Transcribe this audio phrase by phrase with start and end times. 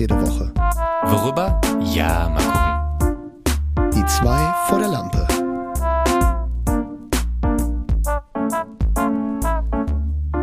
[0.00, 0.50] jede Woche.
[1.04, 1.60] Worüber?
[1.94, 3.90] Ja, mal gucken.
[3.94, 5.26] Die zwei vor der Lampe.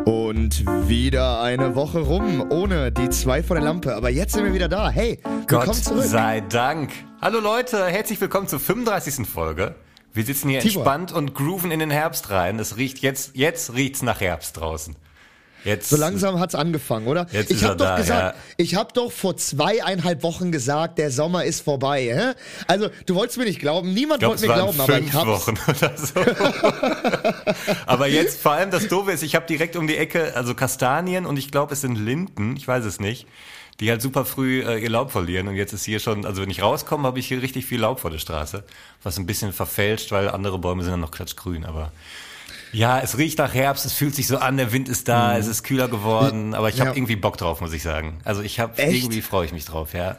[0.05, 3.95] Und wieder eine Woche rum ohne die zwei vor der Lampe.
[3.95, 4.91] Aber jetzt sind wir wieder da.
[4.91, 6.03] Hey, willkommen Gott zurück.
[6.03, 6.91] sei Dank.
[7.19, 9.27] Hallo Leute, herzlich willkommen zur 35.
[9.27, 9.73] Folge.
[10.13, 10.83] Wir sitzen hier Tibor.
[10.83, 12.59] entspannt und grooven in den Herbst rein.
[12.59, 14.95] Es riecht jetzt, jetzt riecht's nach Herbst draußen.
[15.63, 17.27] Jetzt, So langsam hat's angefangen, oder?
[17.31, 18.41] Jetzt ich habe doch da, gesagt, ja.
[18.57, 22.13] ich habe doch vor zweieinhalb Wochen gesagt, der Sommer ist vorbei.
[22.13, 22.33] Hä?
[22.67, 25.27] Also du wolltest mir nicht glauben, niemand wollte es mir glauben, aber ich hab's.
[25.27, 26.13] Wochen oder so.
[27.85, 31.25] aber jetzt vor allem das Doofe ist, ich habe direkt um die Ecke, also Kastanien
[31.25, 33.27] und ich glaube, es sind Linden, ich weiß es nicht,
[33.79, 36.49] die halt super früh äh, ihr Laub verlieren und jetzt ist hier schon, also wenn
[36.49, 38.63] ich rauskomme, habe ich hier richtig viel Laub vor der Straße,
[39.03, 41.91] was ein bisschen verfälscht, weil andere Bäume sind dann noch klatschgrün, aber
[42.71, 45.47] ja, es riecht nach Herbst, es fühlt sich so an, der Wind ist da, es
[45.47, 46.95] ist kühler geworden, aber ich habe Ja.
[46.95, 48.19] irgendwie Bock drauf, muss ich sagen.
[48.23, 50.17] Also ich habe irgendwie freue ich mich drauf, ja.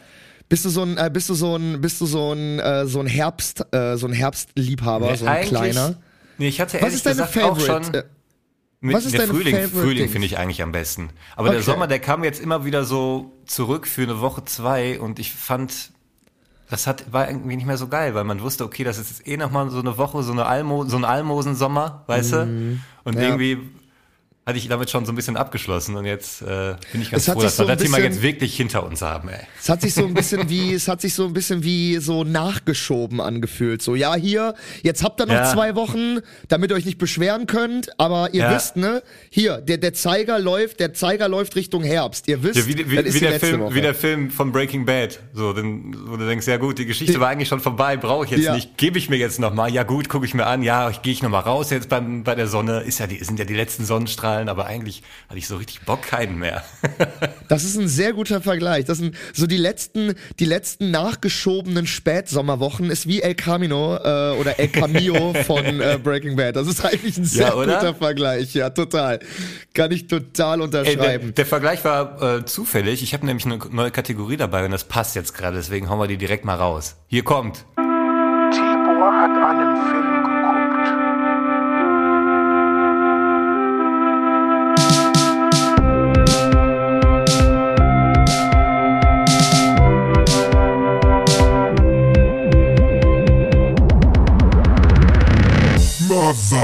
[0.49, 3.01] Bist du so ein, äh, bist du so ein, bist du so ein, äh, so
[3.01, 5.97] ein Herbst, äh, so ein Herbstliebhaber, so ein kleiner?
[6.39, 7.85] Nee, ich hatte Was ist deine gesagt auch Favorite?
[7.85, 8.05] schon äh,
[8.81, 11.11] Mit, Was ist der deine Frühling, favorite Frühling finde ich eigentlich am besten.
[11.37, 11.67] Aber der Okay.
[11.67, 15.91] Sommer, der kam jetzt immer wieder so zurück für eine Woche, zwei und ich fand,
[16.71, 19.27] das hat, war irgendwie nicht mehr so geil, weil man wusste, okay, das ist jetzt
[19.27, 22.49] eh nochmal so eine Woche, so, eine Almo, so ein Almosensommer, weißt du?
[23.05, 23.23] Und Ja.
[23.23, 23.59] irgendwie
[24.49, 27.35] hatte ich damit schon so ein bisschen abgeschlossen und jetzt äh, bin ich ganz froh,
[27.43, 29.41] dass wir so ein das Thema bisschen- jetzt wirklich hinter uns haben, ey.
[29.61, 32.25] Es hat sich so ein bisschen wie, es hat sich so ein bisschen wie so
[32.25, 33.83] nachgeschoben angefühlt.
[33.83, 35.53] So, ja, hier, jetzt habt ihr noch Ja.
[35.53, 38.55] zwei Wochen, damit ihr euch nicht beschweren könnt, aber ihr Ja.
[38.57, 42.27] wisst, ne, hier, der, der Zeiger läuft, der Zeiger läuft Richtung Herbst.
[42.27, 43.75] Ihr wisst, Ja, wie, wie, wie, die der Film, Woche.
[43.75, 45.19] wie der Film von Breaking Bad.
[45.35, 48.31] So, denn, wo du denkst, ja gut, die Geschichte war eigentlich schon vorbei, brauche ich
[48.31, 49.71] jetzt nicht, gebe ich mir jetzt nochmal.
[49.71, 52.35] Ja gut, gucke ich mir an, ja, ich gehe ich nochmal raus jetzt beim, bei
[52.35, 52.81] der Sonne.
[52.81, 56.03] Ist ja die, sind ja die letzten Sonnenstrahlen, aber eigentlich hatte ich so richtig Bock
[56.03, 56.65] keinen mehr.
[57.49, 58.84] Das ist ein sehr guter Vergleich.
[58.84, 64.60] Das sind so die letzten, die letzten nachgeschobenen Spätsommerwochen ist wie El Camino äh, oder
[64.60, 66.56] El Camino von äh, Breaking Bad.
[66.56, 67.77] Das ist eigentlich ein sehr oder?
[67.77, 68.53] guter Vergleich.
[68.53, 69.21] Ja, total.
[69.72, 71.34] Kann ich total Ey, der, unterschreiben.
[71.34, 73.03] der Vergleich war äh, zufällig.
[73.03, 76.06] Ich habe nämlich eine neue Kategorie dabei und das passt jetzt gerade, deswegen hauen wir
[76.06, 76.97] die direkt mal raus.
[77.06, 77.65] Hier kommt.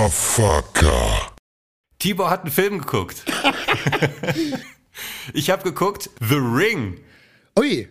[0.05, 1.33] Motherfucker.
[1.99, 3.25] Tibor hat einen Film geguckt.
[5.33, 7.01] ich habe geguckt The Ring.
[7.59, 7.89] Ui,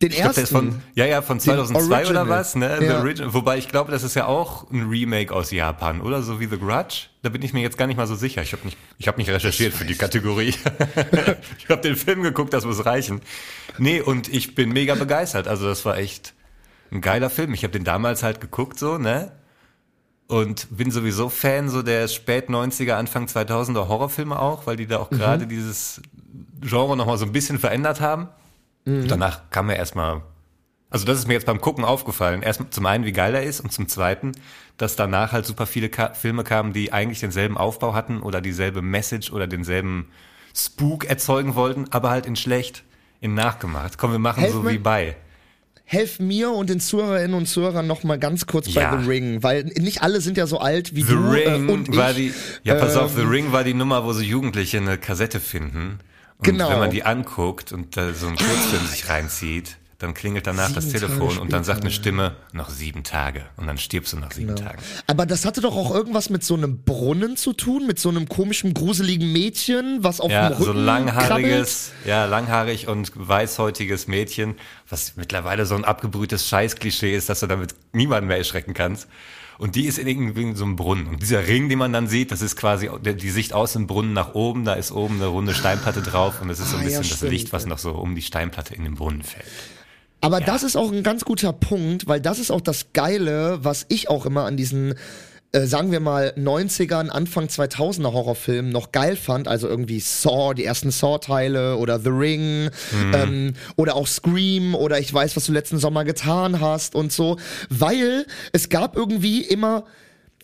[0.00, 0.40] den Ich ersten.
[0.40, 2.82] ist von, ja, ja, von 2002 oder was, ne?
[2.82, 3.00] Ja.
[3.00, 3.34] Original.
[3.34, 6.22] Wobei ich glaube, das ist ja auch ein Remake aus Japan, oder?
[6.22, 7.08] So wie The Grudge.
[7.22, 8.40] Da bin ich mir jetzt gar nicht mal so sicher.
[8.40, 10.54] Ich habe nicht, ich habe nicht recherchiert für die Kategorie.
[11.58, 13.20] ich habe den Film geguckt, das muss reichen.
[13.76, 15.46] Nee, und ich bin mega begeistert.
[15.46, 16.32] Also das war echt
[16.90, 17.52] ein geiler Film.
[17.52, 19.32] Ich habe den damals halt geguckt, so, ne?
[20.26, 24.98] Und bin sowieso Fan so der spät 90er, Anfang 2000er Horrorfilme auch, weil die da
[24.98, 25.18] auch Mhm.
[25.18, 26.00] gerade dieses
[26.62, 28.28] Genre nochmal so ein bisschen verändert haben.
[28.86, 29.06] Mhm.
[29.08, 30.22] Danach kam mir erstmal,
[30.88, 32.42] also das ist mir jetzt beim Gucken aufgefallen.
[32.42, 34.32] Erst zum einen, wie geil er ist und zum zweiten,
[34.78, 38.80] dass danach halt super viele Ka Filme kamen, die eigentlich denselben Aufbau hatten oder dieselbe
[38.80, 40.08] Message oder denselben
[40.56, 42.82] Spook erzeugen wollten, aber halt in schlecht,
[43.20, 43.98] in nachgemacht.
[43.98, 45.16] Komm, wir machen Helf so wie bei.
[45.86, 48.90] Helf mir und den Zuhörerinnen und Zuhörern noch mal ganz kurz Ja.
[48.94, 51.72] bei The Ring, weil nicht alle sind ja so alt wie The du Ring äh,
[51.72, 52.16] und war ich.
[52.16, 55.40] die, ja pass auf, The Ähm, Ring war die Nummer, wo so Jugendliche eine Kassette
[55.40, 55.98] finden.
[56.38, 56.70] Und Genau.
[56.70, 60.84] wenn man die anguckt und da so einen Kurzfilm sich reinzieht, dann klingelt danach das
[60.84, 61.90] Sieben Tage Telefon und dann sagt eine.
[61.90, 63.42] Stimme, noch sieben Tage.
[63.56, 64.68] Und dann stirbst du nach sieben Genau.
[64.68, 64.82] Tagen.
[65.06, 68.28] Aber das hatte doch auch irgendwas mit so einem Brunnen zu tun, mit so einem
[68.28, 74.54] komischen, gruseligen Mädchen, was auf dem Ja, Rücken so langhaariges, ja, langhaarig und weißhäutiges Mädchen,
[74.88, 79.08] was mittlerweile so ein abgebrühtes Scheißklischee ist, dass du damit niemanden mehr erschrecken kannst.
[79.56, 81.06] Und die ist in irgendwie so einem Brunnen.
[81.06, 84.12] Und dieser Ring, den man dann sieht, das ist quasi die Sicht aus dem Brunnen
[84.12, 84.64] nach oben.
[84.64, 87.08] Da ist oben eine runde Steinplatte drauf und es ist so ein Ah, ja, bisschen
[87.08, 87.68] das stimmt, Licht, was ja.
[87.68, 89.46] noch so um die Steinplatte in den Brunnen fällt.
[90.24, 93.84] Aber das ist auch ein ganz guter Punkt, weil das ist auch das Geile, was
[93.88, 94.94] ich auch immer an diesen,
[95.52, 99.48] äh, sagen wir mal, 90ern, Anfang 2000er Horrorfilmen noch geil fand.
[99.48, 102.70] Also irgendwie Saw, die ersten Saw-Teile oder The Ring
[103.12, 107.36] ähm, oder auch Scream oder ich weiß, was du letzten Sommer getan hast und so.
[107.68, 109.84] Weil es gab irgendwie immer,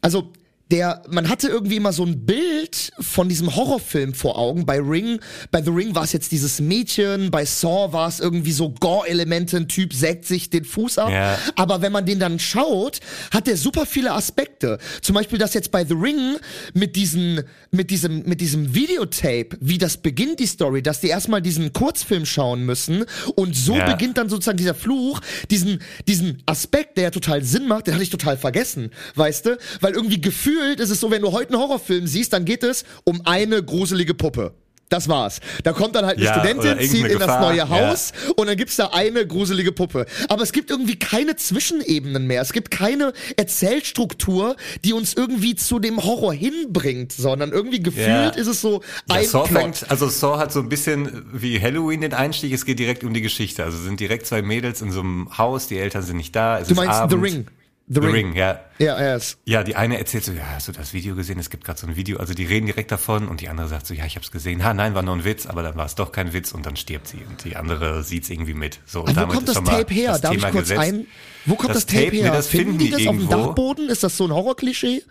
[0.03, 0.31] also
[0.71, 4.67] der, man hatte irgendwie immer so ein Bild von diesem Horrorfilm vor Augen.
[4.67, 5.19] Bei Ring,
[5.51, 9.57] bei The Ring war es jetzt dieses Mädchen, bei Saw war es irgendwie so Gore-Elemente,
[9.57, 11.11] ein Typ sägt sich den Fuß ab.
[11.11, 11.39] Ja.
[11.57, 13.01] Aber wenn man den dann schaut,
[13.33, 14.79] hat der super viele Aspekte.
[15.03, 16.37] Zum Beispiel, dass jetzt bei The Ring
[16.73, 21.43] mit diesen, mit diesem, mit diesem Videotape, wie das beginnt, die Story, dass die erstmal
[21.43, 23.91] diesen Kurzfilm schauen müssen und so Ja.
[23.91, 25.21] beginnt dann sozusagen dieser Fluch,
[25.51, 29.59] diesen, diesen Aspekt, der ja total Sinn macht, den hatte ich total vergessen, weißt du?
[29.81, 32.85] Weil irgendwie gefühlt ist es so, wenn du heute einen Horrorfilm siehst, dann geht es
[33.05, 34.55] um eine gruselige Puppe.
[34.89, 35.39] Das war's.
[35.63, 37.69] Da kommt dann halt eine Ja, Studentin, zieht in das Gefahr, neue ja.
[37.69, 40.05] Haus und dann gibt's da eine gruselige Puppe.
[40.29, 42.43] Aber es gibt irgendwie keine Zwischenebenen mehr.
[42.43, 48.29] Es gibt keine Erzählstruktur, die uns irgendwie zu dem Horror hinbringt, sondern irgendwie gefühlt Ja.
[48.31, 52.01] ist es so Ja, ein Saw fängt, also Saw hat so ein bisschen wie Halloween
[52.01, 53.63] den Einstieg, es geht direkt um die Geschichte.
[53.63, 56.59] Also sind direkt zwei Mädels in so einem Haus, die Eltern sind nicht da.
[56.59, 57.13] Es Du meinst Abend.
[57.13, 57.47] The Ring.
[57.93, 58.35] The, Ring.
[58.37, 58.61] ja.
[58.79, 59.37] Ja, ja, es.
[59.45, 61.41] Ja, die eine erzählt so, ja, hast du das Video gesehen?
[61.41, 63.85] Es gibt gerade so ein Video, also die reden direkt davon und die andere sagt
[63.87, 64.63] so, ja, ich habe es gesehen.
[64.65, 66.77] Ha, nein, war nur ein Witz, aber dann war es doch kein Witz und dann
[66.77, 68.79] stirbt sie und die andere sieht's irgendwie mit.
[68.87, 70.13] So, und wo damit kommt ist das Tape her?
[70.13, 70.81] das Darf Thema ich kurz gesetzt.
[70.81, 71.07] ein?
[71.47, 72.33] Wo kommt das, Das Tape Tape, nee, her?
[72.33, 73.47] das finden finden die das auf dem irgendwo.
[73.49, 73.89] Dachboden?
[73.89, 75.03] Ist das so ein Horrorklischee?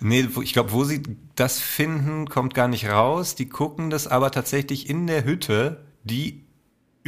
[0.00, 1.02] Nee, ich glaube, wo sie
[1.36, 3.36] das finden, kommt gar nicht raus.
[3.36, 6.44] Die gucken das aber tatsächlich in der Hütte, die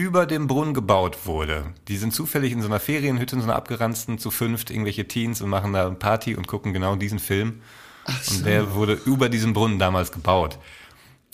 [0.00, 1.74] über dem Brunnen gebaut wurde.
[1.88, 5.42] Die sind zufällig in so einer Ferienhütte, in so einer abgeranzten, zu fünft, irgendwelche Teens
[5.42, 7.60] und machen da eine Party und gucken genau diesen Film.
[8.30, 10.58] Und der wurde über diesem Brunnen damals gebaut.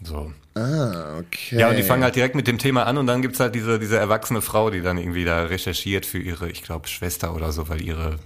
[0.03, 0.33] So.
[0.55, 1.61] Ah, okay.
[1.61, 3.79] Ja, und die fangen halt direkt mit dem Thema an und dann gibt's halt diese,
[3.79, 7.69] diese erwachsene Frau, die dann irgendwie da recherchiert für ihre, ich glaube, Schwester oder so,
[7.69, 8.19] weil ihre,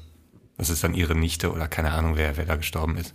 [0.56, 3.14] das ist dann ihre Nichte oder keine Ahnung, wer, wer da gestorben ist.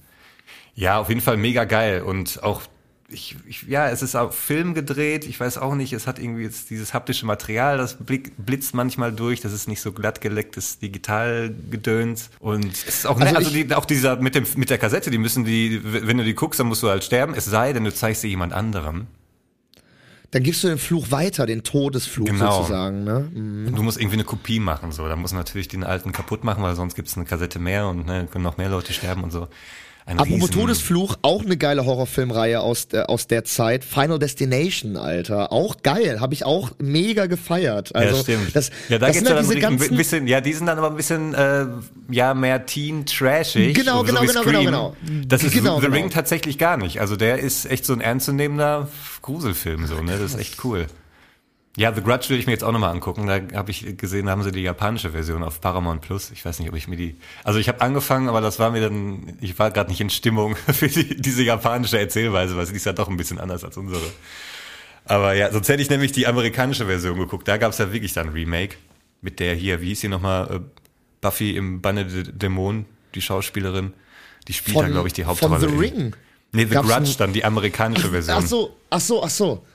[0.76, 2.62] Ja, auf jeden Fall mega geil und auch,
[3.08, 6.44] ich, ich, ja, es ist auf Film gedreht, ich weiß auch nicht, es hat irgendwie
[6.44, 12.32] jetzt dieses haptische Material, das blitzt manchmal durch, das ist nicht so glatt gelecktes Digitalgedöns
[12.40, 15.12] und es ist auch, Also also, also die, auch dieser, mit dem, mit der Kassette,
[15.12, 17.84] die müssen die, wenn du die guckst, dann musst du halt sterben, es sei denn,
[17.84, 19.06] du zeigst sie jemand anderem.
[20.32, 22.58] Dann gibst du den Fluch weiter, den Todesfluch Genau.
[22.58, 23.30] sozusagen, ne?
[23.32, 23.74] Mhm.
[23.74, 25.08] Du musst irgendwie eine Kopie machen, so.
[25.08, 28.28] Da muss natürlich den alten kaputt machen, weil sonst gibt's eine Kassette mehr und ne,
[28.30, 29.48] können noch mehr Leute sterben und so.
[30.08, 33.84] Ein Apropos Todesfluch, auch eine geile Horrorfilmreihe aus der, aus der Zeit.
[33.84, 35.52] Final Destination, Alter.
[35.52, 37.96] Auch geil, habe ich auch mega gefeiert.
[37.96, 38.56] Also, ja, stimmt.
[38.56, 40.68] Das, ja, da das sind ja halt dann diese ein ganzen, bisschen, ja, die sind
[40.68, 41.66] dann aber ein bisschen, äh,
[42.12, 43.74] ja, mehr teen-trashig.
[43.74, 44.96] Genau, genau, genau, genau, genau.
[45.28, 45.98] Das ist Genau, The genau.
[45.98, 47.02] Ring tatsächlich gar nicht.
[47.02, 48.88] Also der ist echt so ein ernstzunehmender
[49.24, 50.86] Gruselfilm, so, ne, das ist echt cool.
[51.78, 53.28] Ja, The Grudge will ich mir jetzt auch nochmal angucken.
[53.28, 56.32] Da habe ich gesehen, da haben sie die japanische Version auf Paramount Plus.
[56.32, 57.18] Ich weiß nicht, ob ich mir die.
[57.44, 59.38] Also ich habe angefangen, aber das war mir dann.
[59.42, 62.94] Ich war gerade nicht in Stimmung für die, diese japanische Erzählweise, weil sie ist ja
[62.94, 64.02] doch ein bisschen anders als unsere.
[65.04, 67.48] Aber ja, sonst hätte ich nämlich die amerikanische Version geguckt.
[67.48, 68.78] Da gab es ja wirklich dann ein Remake
[69.22, 70.50] mit der hier, wie hieß sie nochmal?
[70.56, 70.60] Äh,
[71.22, 72.86] Buffy im Banne der Dämonen,
[73.16, 73.94] die Schauspielerin.
[74.48, 75.60] Die spielt da, Von- glaube ich, die von Hauptrolle.
[75.70, 76.16] The Ring.
[76.52, 78.38] Nee, The Gab's Grudge dann, die amerikanische Version.
[78.38, 79.66] Ach so, ach so, ach so.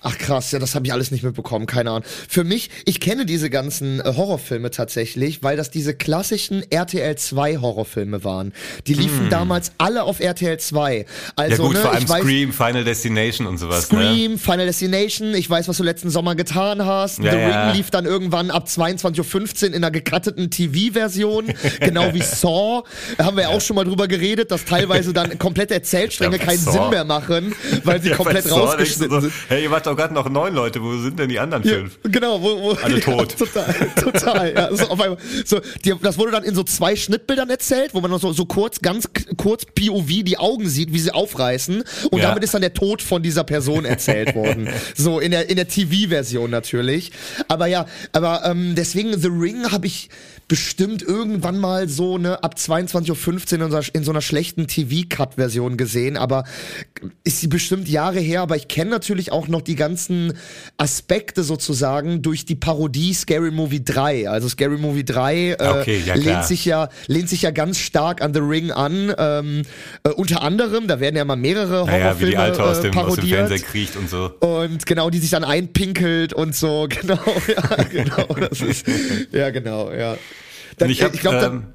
[0.00, 2.04] Ach krass, ja, das habe ich alles nicht mitbekommen, keine Ahnung.
[2.28, 7.56] Für mich, ich kenne diese ganzen äh, Horrorfilme tatsächlich, weil das diese klassischen RTL 2
[7.58, 8.52] Horrorfilme waren.
[8.86, 10.98] Die liefen damals alle auf RTL 2.
[10.98, 11.04] Hm.
[11.04, 13.90] ja Also, gut, ne, vor allem ich weiß, Scream, Final Destination und sowas.
[13.90, 13.98] Ne?
[13.98, 17.18] Scream, Final Destination, ich weiß, was du letzten Sommer getan hast.
[17.18, 17.66] Ja, The ja.
[17.66, 22.84] Ring lief dann irgendwann ab 22.15 Uhr in einer gecutteten TV-Version, genau wie Saw.
[23.16, 26.44] Da haben wir ja auch schon mal drüber geredet, dass teilweise dann komplette Erzählstränge bei
[26.44, 26.72] keinen Saw.
[26.72, 29.32] Sinn mehr machen, weil sie Ja, komplett rausgeschnitten so, sind.
[29.48, 31.98] Hey, doch gerade noch neun Leute, wo sind denn die anderen fünf?
[32.04, 33.36] Genau, wo, wo Alle ja, tot.
[33.38, 34.54] total, total.
[34.54, 38.00] Ja, so auf einmal, so, die, das wurde dann in so zwei Schnittbildern erzählt, wo
[38.00, 41.82] man noch so, so kurz, ganz kurz POV die Augen sieht, wie sie aufreißen.
[42.10, 42.28] Und Ja.
[42.28, 44.68] damit ist dann der Tod von dieser Person erzählt worden.
[44.96, 47.12] So in der in der TV-Version natürlich.
[47.48, 50.08] Aber ja, aber ähm, deswegen The Ring habe ich
[50.48, 56.16] bestimmt irgendwann mal so ne ab 22:15 Uhr in, so einer- schlechten TV-Cut-Version gesehen.
[56.16, 56.44] Aber
[57.24, 58.40] ist sie bestimmt Jahre her.
[58.42, 60.32] Aber ich kenne natürlich auch noch die ganzen
[60.76, 64.28] Aspekte sozusagen durch die Parodie Scary Movie 3.
[64.28, 68.22] Also Scary Movie 3 äh, Okay, ja, lehnt sich ja lehnt sich ja ganz stark
[68.22, 69.14] an The Ring an.
[69.18, 69.62] Ähm,
[70.04, 72.82] äh, unter anderem, da werden ja mal mehrere Naja, wie Horrorfilme die Alte aus äh,
[72.82, 73.48] dem, aus dem parodiert.
[73.48, 74.30] Fernseher kriecht und so.
[74.40, 78.86] Und genau, die sich dann einpinkelt und so, genau, ja, genau, das ist,
[79.32, 80.16] ja, genau, ja.
[80.78, 81.66] Dann, ich ich glaube, ähm,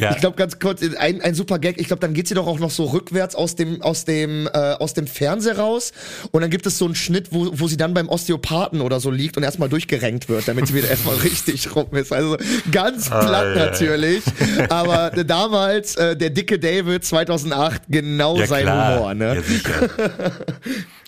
[0.00, 0.12] ja.
[0.12, 2.58] ich glaube ganz kurz, ein, ein super Gag, ich glaube, dann geht sie doch auch
[2.58, 5.92] noch so rückwärts aus dem, aus dem, äh, aus dem Fernseher raus
[6.30, 9.10] und dann gibt es so einen Schnitt, wo, wo sie dann beim Osteopathen oder so
[9.10, 12.12] liegt und erstmal durchgerenkt wird, damit sie wieder erstmal richtig rum ist.
[12.12, 12.36] Also
[12.70, 13.64] ganz platt Ah, ja, ja.
[13.66, 14.22] natürlich,
[14.70, 18.96] aber damals, äh, der dicke David 2008, genau ja, sein klar.
[18.96, 19.34] Humor, ne?
[19.34, 19.90] Ja, sicher.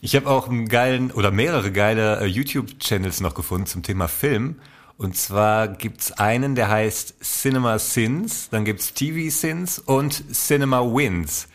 [0.04, 4.56] Ich habe auch einen geilen oder mehrere geile äh, YouTube-Channels noch gefunden zum Thema Film.
[5.02, 11.48] Und zwar gibt's einen, der heißt Cinema Sins, dann gibt's TV Sins und Cinema Wins.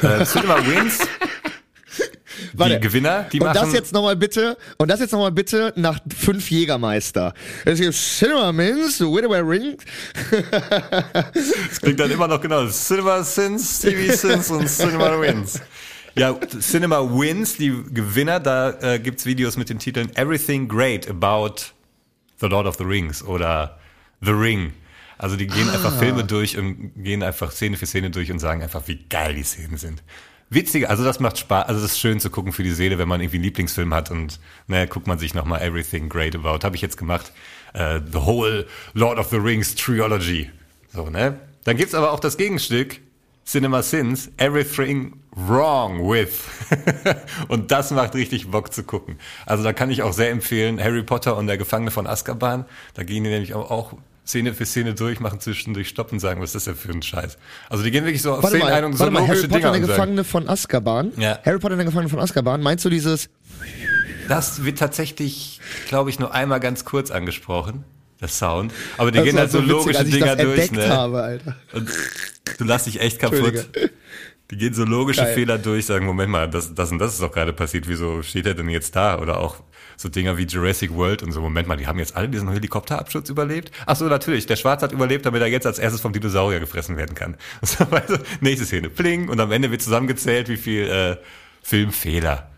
[0.00, 0.98] Äh, Cinema Wins.
[2.54, 2.76] Warte.
[2.76, 3.58] Die Gewinner, die und machen.
[3.60, 7.34] das jetzt nochmal bitte, und das jetzt nochmal bitte nach fünf Jägermeister.
[7.66, 9.76] Es gibt Cinema Mints, Widoway Ring.
[11.34, 12.66] Das klingt dann immer noch genau.
[12.68, 15.60] Cinema Sins, TV Sins und Cinema Wins.
[16.14, 21.74] Ja, Cinema Wins, die Gewinner, da äh, gibt's Videos mit den Titeln Everything Great About
[22.40, 23.78] The Lord of the Rings oder
[24.20, 24.72] The Ring.
[25.18, 28.62] Also die gehen einfach Filme durch und gehen einfach Szene für Szene durch und sagen
[28.62, 30.02] einfach, wie geil die Szenen sind.
[30.48, 33.06] Witzig, also das macht Spaß, also das ist schön zu gucken für die Seele, wenn
[33.06, 36.64] man irgendwie einen Lieblingsfilm hat und ne, guckt man sich nochmal Everything Great About.
[36.64, 37.32] Habe ich jetzt gemacht.
[37.72, 40.50] Äh, the Whole Lord of the Rings Trilogy.
[40.92, 41.38] So, ne?
[41.64, 43.00] Dann gibt's aber auch das Gegenstück,
[43.44, 46.42] Cinema Sins, Everything Wrong With.
[47.48, 49.18] und das macht richtig Bock zu gucken.
[49.46, 52.64] Also da kann ich auch sehr empfehlen, Harry Potter und der Gefangene von Azkaban.
[52.94, 53.94] Da gehen die nämlich auch,
[54.26, 57.02] Szene für Szene durch, machen zwischendurch Stopp und sagen, was ist das denn für ein
[57.02, 57.36] Scheiß?
[57.68, 59.72] Also die gehen wirklich so auf Warte Szenen mal, ein und so mal Harry Potter
[59.72, 59.88] und der.
[59.88, 61.12] Gefangene von Azkaban.
[61.16, 61.38] Ja.
[61.44, 62.62] Harry Potter und der Gefangene von Azkaban.
[62.62, 63.28] Meinst du dieses,
[64.28, 67.84] Das wird tatsächlich, glaube ich, nur einmal ganz kurz angesprochen,
[68.20, 68.72] der Sound.
[68.98, 70.88] Aber die das gehen halt so witzig, logische Dinger durch, ne?
[70.88, 71.56] habe, Alter.
[71.72, 71.90] Und
[72.58, 73.68] du lässt dich echt kaputt.
[74.50, 75.34] Die gehen so logische Geil.
[75.34, 78.46] Fehler durch, sagen, Moment mal, das, das und das ist doch gerade passiert, wieso steht
[78.46, 79.18] er denn jetzt da?
[79.18, 79.62] Oder auch
[79.96, 83.28] so Dinger wie Jurassic World und so, Moment mal, die haben jetzt alle diesen Helikopterabsturz
[83.28, 83.70] überlebt?
[83.86, 86.96] Ach so, natürlich, der Schwarz hat überlebt, damit er jetzt als erstes vom Dinosaurier gefressen
[86.96, 87.36] werden kann.
[87.62, 91.16] So, also, nächste Szene, pling, und am Ende wird zusammengezählt, wie viel äh,
[91.62, 92.50] Filmfehler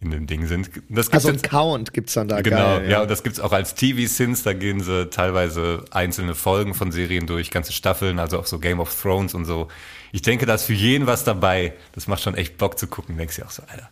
[0.00, 0.70] in dem Ding sind.
[0.88, 2.40] Das gibt's Also ein Count gibt's dann da.
[2.40, 3.02] Genau, Geil, ja.
[3.02, 7.50] und das gibt's auch als TV-Sins, da gehen sie teilweise einzelne Folgen von Serien durch,
[7.50, 9.68] ganze Staffeln, also auch so Game of Thrones und so.
[10.12, 11.74] Ich denke, da ist für jeden was dabei.
[11.92, 13.88] Das macht schon echt Bock zu gucken, denkst du auch so, Alter.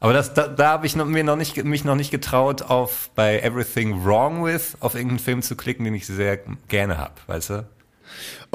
[0.00, 3.10] Aber das, da, da habe ich noch, mir noch nicht, mich noch nicht getraut, auf
[3.14, 7.50] bei Everything Wrong With auf irgendeinen Film zu klicken, den ich sehr gerne hab, weißt
[7.50, 7.66] du?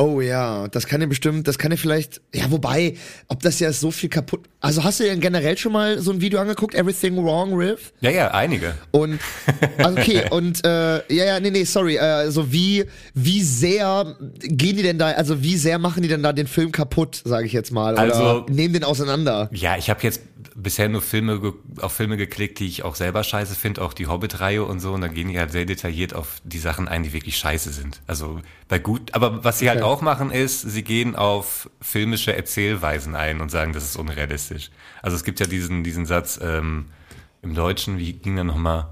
[0.02, 2.94] Oh ja, das kann ja bestimmt, das kann ja vielleicht, ja, wobei,
[3.28, 4.46] ob das ja so viel kaputt.
[4.62, 7.92] Also hast du denn generell schon mal so ein Video angeguckt, Everything Wrong with?
[8.00, 8.76] Ja, ja, einige.
[8.92, 9.20] Und
[9.78, 14.78] also okay, und äh, ja, ja, nee, nee, sorry, äh, also wie wie sehr gehen
[14.78, 17.52] die denn da, also wie sehr machen die denn da den Film kaputt, sage ich
[17.52, 19.50] jetzt mal, oder Also- nehmen den auseinander?
[19.52, 20.22] Ja, ich habe jetzt
[20.56, 24.64] bisher nur Filme auf Filme geklickt, die ich auch selber scheiße finde, auch die Hobbit-Reihe
[24.64, 24.92] und so.
[24.94, 28.02] Und dann gehen die halt sehr detailliert auf die Sachen ein, die wirklich scheiße sind.
[28.08, 29.88] Also bei gut, aber was sie halt Okay.
[29.89, 34.70] auch machen ist, sie gehen auf filmische Erzählweisen ein und sagen, das ist unrealistisch.
[35.02, 36.86] Also es gibt ja diesen diesen Satz ähm,
[37.42, 38.88] im Deutschen, wie ging der nochmal?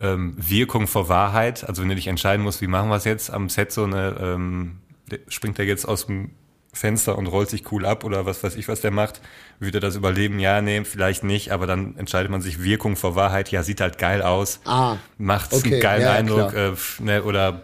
[0.00, 1.68] Ähm, Wirkung vor Wahrheit.
[1.68, 4.16] Also wenn du dich entscheiden musst, wie machen wir es jetzt am Set so eine,
[4.20, 6.30] ähm, der- springt er jetzt aus dem
[6.74, 9.20] Fenster und rollt sich cool ab oder was weiß ich, was der macht.
[9.60, 10.38] Würde er das überleben?
[10.40, 13.50] Ja, nee, vielleicht nicht, aber dann entscheidet man sich Wirkung vor Wahrheit.
[13.52, 14.60] Ja, sieht halt geil aus.
[14.64, 16.54] Ah, Macht okay, einen geilen ja, Eindruck.
[16.54, 17.62] Äh, ne, oder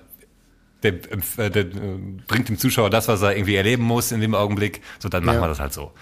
[0.82, 0.92] der,
[1.38, 4.80] äh, der äh, bringt dem Zuschauer das, was er irgendwie erleben muss in dem Augenblick.
[4.98, 5.42] So, dann machen Ja.
[5.42, 5.92] wir das halt so.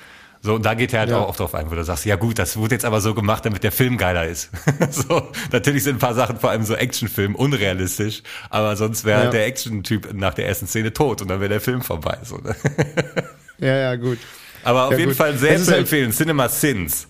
[0.42, 1.18] So, und da geht er halt Ja.
[1.18, 3.45] auch oft drauf ein, wo du sagst, ja gut, das wurde jetzt aber so gemacht,
[3.45, 4.50] damit der Film geiler ist.
[4.90, 9.25] so, natürlich sind ein paar Sachen, vor allem so Actionfilm, unrealistisch, aber sonst wäre Ja.
[9.25, 12.18] halt der Action-Typ nach der ersten Szene tot und dann wäre der Film vorbei.
[12.23, 12.54] So, ne?
[13.59, 14.18] Ja, ja, gut.
[14.62, 15.16] Aber auf Ja, jeden gut.
[15.16, 17.09] Fall sehr zu halt- empfehlen, Cinema Sins.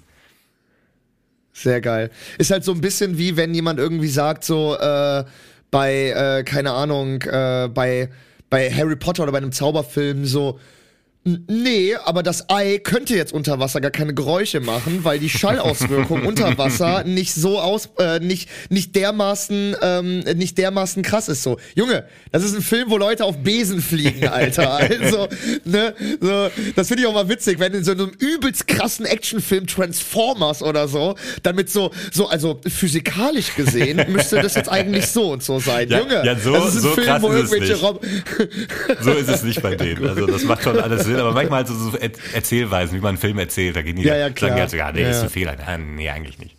[1.53, 2.11] Sehr geil.
[2.39, 5.25] Ist halt so ein bisschen wie wenn jemand irgendwie sagt, so äh,
[5.77, 8.09] bei, äh, keine Ahnung, äh, bei,
[8.49, 10.59] bei Harry Potter oder bei einem Zauberfilm so.
[11.27, 15.29] "N- Nee, aber das Ei könnte jetzt unter Wasser gar keine Geräusche machen, weil die
[15.29, 21.43] Schallauswirkung unter Wasser nicht so aus, äh, nicht, nicht dermaßen, ähm, nicht dermaßen krass ist
[21.43, 21.59] so.
[21.75, 24.79] Junge, das ist ein Film, wo Leute auf Besen fliegen, Alter.
[24.87, 25.29] Also,
[25.65, 29.67] ne, so, das finde ich auch mal witzig, wenn in so einem übelst krassen Actionfilm
[29.67, 35.43] Transformers oder so, damit so, so, also physikalisch gesehen, müsste das jetzt eigentlich so und
[35.43, 35.89] so sein.
[35.89, 37.83] Ja, Junge, ja, so- das ist ein so Film, krass wo ist es irgendwelche nicht.
[37.83, 38.05] Rob
[39.03, 40.07] So ist es nicht bei denen.
[40.07, 43.11] Also das macht schon alles Sinn, aber manchmal halt so, so Er- Erzählweisen, wie man
[43.11, 44.55] einen Film erzählt, da gehen die Ja, ja, sagen klar.
[44.59, 45.57] halt so, ja, nee, Ja, ist ein Fehler.
[45.59, 46.57] Ja, nee, eigentlich nicht.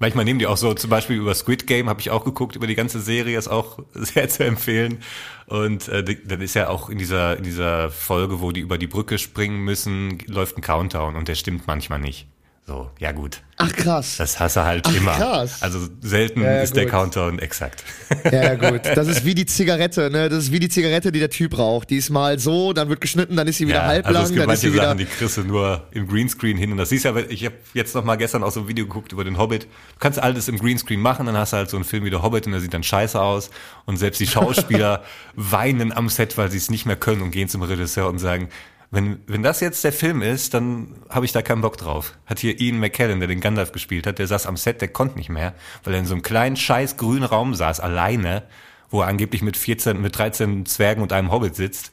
[0.00, 2.66] Manchmal nehmen die auch so, zum Beispiel über Squid Game habe ich auch geguckt, über
[2.66, 4.98] die ganze Serie, ist auch sehr zu empfehlen.
[5.46, 8.86] Und äh, dann ist ja auch in dieser, in dieser Folge, wo die über die
[8.88, 12.26] Brücke springen müssen, läuft ein Countdown und der stimmt manchmal nicht.
[12.66, 13.42] So, ja gut.
[13.58, 14.16] Ach krass.
[14.16, 15.12] Das hasse halt Ach, immer.
[15.12, 15.62] krass.
[15.62, 16.92] Also selten Ja, ja, ist der gut.
[16.92, 17.84] Countdown exakt.
[18.24, 18.80] Ja, ja, gut.
[18.94, 20.30] Das ist wie die Zigarette, ne?
[20.30, 21.90] Das ist wie die Zigarette, die der Typ raucht.
[21.90, 24.32] Die ist mal so, dann wird geschnitten, dann ist sie wieder Ja, halblang, also es
[24.32, 24.76] gibt dann ist manche.
[24.78, 26.72] Sachen, die kriegst du nur im Greenscreen hin.
[26.72, 28.86] Und das siehst du ja, ich habe jetzt noch mal gestern auch so ein Video
[28.86, 29.64] geguckt über den Hobbit.
[29.64, 29.68] Du
[29.98, 32.46] kannst alles im Greenscreen machen, dann hast du halt so einen Film wie der Hobbit
[32.46, 33.50] und der sieht dann scheiße aus.
[33.84, 35.04] Und selbst die Schauspieler
[35.34, 38.48] weinen am Set, weil sie es nicht mehr können und gehen zum Regisseur und sagen,
[38.94, 42.14] wenn, wenn das jetzt der Film ist, dann habe ich da keinen Bock drauf.
[42.26, 45.16] Hat hier Ian McKellen, der den Gandalf gespielt hat, der saß am Set, der konnte
[45.16, 48.44] nicht mehr, weil er in so einem kleinen scheiß grünen Raum saß, alleine,
[48.90, 51.92] wo er angeblich mit 14, mit 13 Zwergen und einem Hobbit sitzt.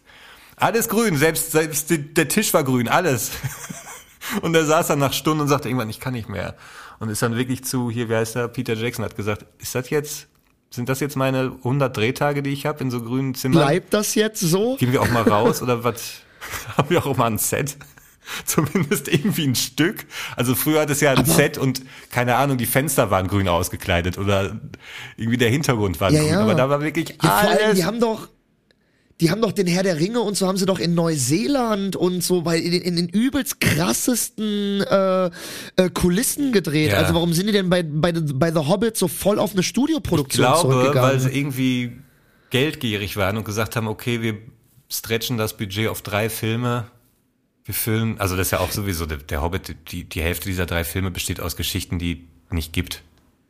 [0.56, 3.32] Alles grün, selbst, selbst die, der Tisch war grün, alles.
[4.42, 6.56] Und er saß dann nach Stunden und sagte irgendwann, ich kann nicht mehr.
[7.00, 9.90] Und ist dann wirklich zu, hier, wie heißt der, Peter Jackson hat gesagt, ist das
[9.90, 10.28] jetzt,
[10.70, 13.66] sind das jetzt meine 100 Drehtage, die ich habe in so grünen Zimmern?
[13.66, 14.78] Bleibt das jetzt so?
[14.78, 16.22] Gehen wir auch mal raus oder was?
[16.78, 17.78] Haben wir auch mal ein Set?
[18.46, 20.06] Zumindest irgendwie ein Stück.
[20.36, 21.82] Also früher hat es ja ein Set und
[22.12, 24.60] keine Ahnung, die Fenster waren grün ausgekleidet oder
[25.18, 26.30] irgendwie der Hintergrund war Ja, grün.
[26.32, 26.42] ja.
[26.42, 27.78] Aber da war wirklich Ja, vor allem, alles.
[27.78, 28.30] die haben doch,
[29.20, 32.24] die haben doch den Herr der Ringe und so haben sie doch in Neuseeland und
[32.24, 36.92] so bei in, den- in den übelst krassesten äh, äh, Kulissen gedreht.
[36.92, 37.00] Ja.
[37.00, 39.68] Also warum sind die denn bei, bei, bei The Hobbit so voll auf eine ich
[39.68, 41.98] Studioproduktion glaube, weil sie irgendwie
[42.52, 44.38] geldgierig waren und gesagt haben, okay, wir
[44.92, 46.92] stretchen das Budget auf drei Filme.
[47.64, 50.66] Wir filmen, also das ist ja auch sowieso, der, der Hobbit, die, die Hälfte dieser
[50.66, 53.04] drei Filme besteht aus Geschichten, die nicht gibt.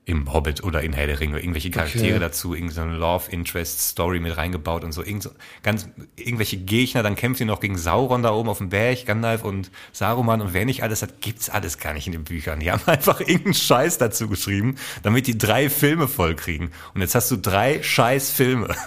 [0.04, 1.40] Im Hobbit oder in Herr der Ringe.
[1.40, 2.20] Irgendwelche Charaktere Okay.
[2.20, 5.04] dazu, irgendeine Love Interest Story mit reingebaut und so.
[5.04, 5.30] Irgend so
[5.62, 9.44] ganz, irgendwelche Gegner, dann kämpft ihr noch gegen Sauron da oben auf dem Berg, Gandalf
[9.44, 12.60] und Saruman und wer nicht alles hat, gibt's alles gar nicht in den Büchern.
[12.60, 16.72] Die haben einfach irgendeinen Scheiß dazu geschrieben, damit die drei Filme voll kriegen.
[16.96, 18.76] Und jetzt hast du drei scheiß Filme.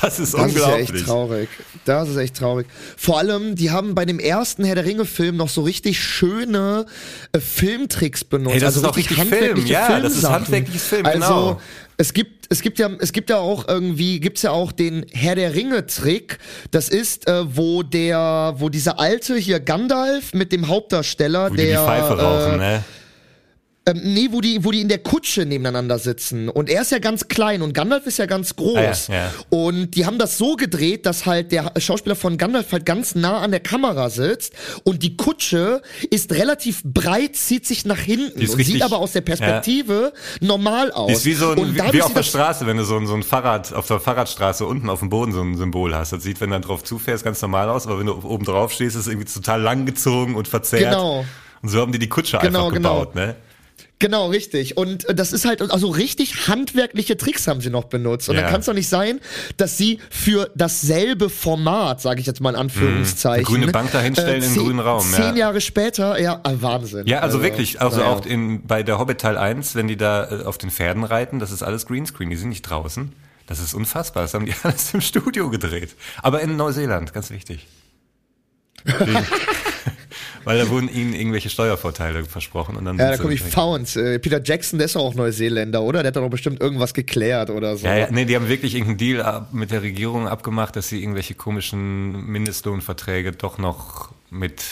[0.00, 0.90] Das ist Das ist ja unglaublich.
[0.94, 1.48] echt traurig.
[1.88, 2.66] Das ist echt traurig.
[2.96, 6.86] Vor allem, die haben bei dem ersten Herr der Ringe-Film noch so richtig schöne
[7.32, 8.54] äh, Filmtricks benutzt.
[8.54, 9.66] Hey, das also ist auch richtig Film.
[9.66, 11.60] Ja, das ist handwerkliches Film, Also, genau.
[11.96, 15.34] es gibt, es gibt ja, es gibt ja auch irgendwie, gibt's ja auch den Herr
[15.34, 16.38] der Ringe-Trick.
[16.70, 21.62] Das ist, äh, wo der, wo dieser alte hier Gandalf mit dem Hauptdarsteller, Wo die
[21.64, 22.84] der, die Pfeife rauchen, äh, ne?
[23.88, 26.48] Ähm, nee, wo die, wo die in der Kutsche nebeneinander sitzen.
[26.48, 29.08] Und er ist ja ganz klein und Gandalf ist ja ganz groß.
[29.08, 29.30] Ah, ja, ja.
[29.50, 33.38] Und die haben das so gedreht, dass halt der Schauspieler von Gandalf halt ganz nah
[33.38, 34.52] an der Kamera sitzt
[34.84, 39.12] und die Kutsche ist relativ breit, zieht sich nach hinten und richtig- sieht aber aus
[39.12, 41.06] der Perspektive normal aus.
[41.08, 43.14] Die ist wie so ein, wie, wie auf der Straße, wenn du so ein, so
[43.14, 46.12] ein Fahrrad, auf der Fahrradstraße unten auf dem Boden so ein Symbol hast.
[46.12, 48.72] Das sieht, wenn du dann drauf zufährst, ganz normal aus, aber wenn du oben drauf
[48.72, 50.82] stehst, ist es irgendwie total langgezogen und verzerrt.
[50.84, 51.24] Genau.
[51.62, 53.00] Und so haben die die Kutsche Genau, einfach genau.
[53.00, 53.34] gebaut, ne?
[54.00, 54.76] Genau, richtig.
[54.76, 58.28] Und äh, das ist halt, also richtig handwerkliche Tricks haben sie noch benutzt.
[58.28, 58.42] Und Ja.
[58.42, 59.20] dann kann es doch nicht sein,
[59.56, 64.36] dass sie für dasselbe Format, sage ich jetzt mal in Anführungszeichen, Eine grüne Bank dahinstellen
[64.36, 65.46] in einen zehn- grünen Raum, Zehn ja.
[65.46, 67.06] Jahre später, ja, ah, Wahnsinn.
[67.06, 68.10] Ja, also wirklich, also naja.
[68.12, 71.40] auch in, bei der Hobbit Teil 1, wenn die da äh, auf den Pferden reiten,
[71.40, 73.12] das ist alles Greenscreen, die sind nicht draußen.
[73.48, 75.96] Das ist unfassbar, das haben die alles im Studio gedreht.
[76.22, 77.66] Aber in Neuseeland, ganz wichtig.
[80.44, 83.96] Weil da wurden ihnen irgendwelche Steuervorteile versprochen und dann Ja, da komme ich Founds.
[83.96, 86.02] Äh, Peter Jackson, der ist doch auch Neuseeländer, oder?
[86.02, 87.86] Der hat doch bestimmt irgendwas geklärt oder so.
[87.86, 91.34] Ja, ja, nee, die haben wirklich irgendeinen Deal mit der Regierung abgemacht, dass sie irgendwelche
[91.34, 94.62] komischen Mindestlohnverträge doch noch mit,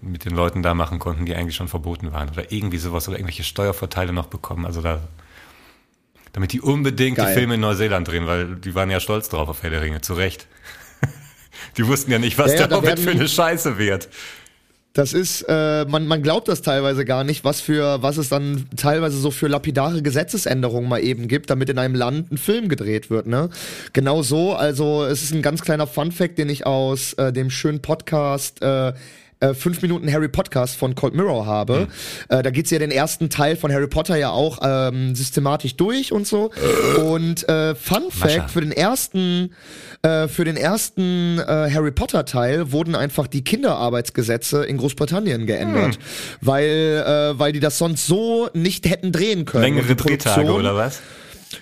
[0.00, 2.28] mit den Leuten da machen konnten, die eigentlich schon verboten waren.
[2.30, 4.66] Oder irgendwie sowas oder irgendwelche Steuervorteile noch bekommen.
[4.66, 5.00] Also da,
[6.32, 7.28] damit die unbedingt Geil.
[7.28, 10.00] die Filme in Neuseeland drehen, weil die waren ja stolz drauf auf Herr der Ringe,
[10.00, 10.46] zu Recht.
[11.76, 14.08] Die wussten ja nicht, was Ja, ja, da der Hobbit werden- für eine Scheiße wird.
[14.94, 18.66] Das ist, äh, man, man glaubt das teilweise gar nicht, was für, was es dann
[18.76, 23.10] teilweise so für lapidare Gesetzesänderungen mal eben gibt, damit in einem Land ein Film gedreht
[23.10, 23.50] wird, ne?
[23.92, 27.82] Genau so, also es ist ein ganz kleiner Funfact, den ich aus äh, dem schönen
[27.82, 28.92] Podcast äh,
[29.40, 31.88] äh, fünf Minuten Harry Podcast von Cold Mirror habe.
[32.28, 36.12] Äh, da geht's ja den ersten Teil von Harry Potter ja auch ähm, systematisch durch
[36.12, 36.50] und so.
[36.98, 38.28] Und äh, Fun Mascha.
[38.28, 39.54] Fact für den ersten,
[40.02, 45.98] äh, für den ersten äh, Harry Potter Teil wurden einfach die Kinderarbeitsgesetze in Großbritannien geändert,
[46.40, 49.64] weil äh, weil die das sonst so nicht hätten drehen können.
[49.64, 51.00] Längere Drehtage oder was?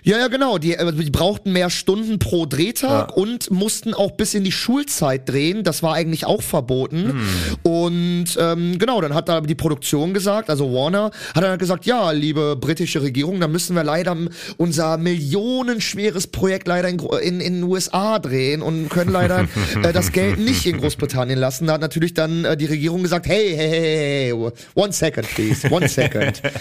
[0.02, 0.58] Ja, ja, genau.
[0.58, 3.14] Die, äh, die brauchten mehr Stunden pro Drehtag Ja.
[3.14, 5.62] und mussten auch bis in die Schulzeit drehen.
[5.64, 7.08] Das war eigentlich auch verboten.
[7.10, 7.26] Hm.
[7.62, 12.10] Und ähm, genau, dann hat da die Produktion gesagt, also Warner, hat dann gesagt, ja,
[12.10, 14.16] liebe britische Regierung, da müssen wir leider
[14.56, 19.46] unser millionenschweres Projekt leider in, in, in den USA drehen und können leider
[19.82, 21.66] äh, das Geld nicht in Großbritannien lassen.
[21.66, 25.28] Da hat natürlich dann äh, die Regierung gesagt, hey, hey, hey, hey, hey, one second,
[25.34, 26.42] please, one second.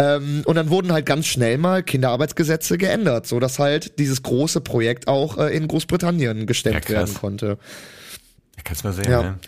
[0.00, 4.60] Ähm, und dann wurden halt ganz schnell mal Kinderarbeitsgesetze geändert, so dass halt dieses große
[4.60, 7.58] Projekt auch äh, in Großbritannien gestemmt Ja, werden konnte.
[8.64, 9.22] Kannst mal sehen, Ja.
[9.22, 9.38] ne?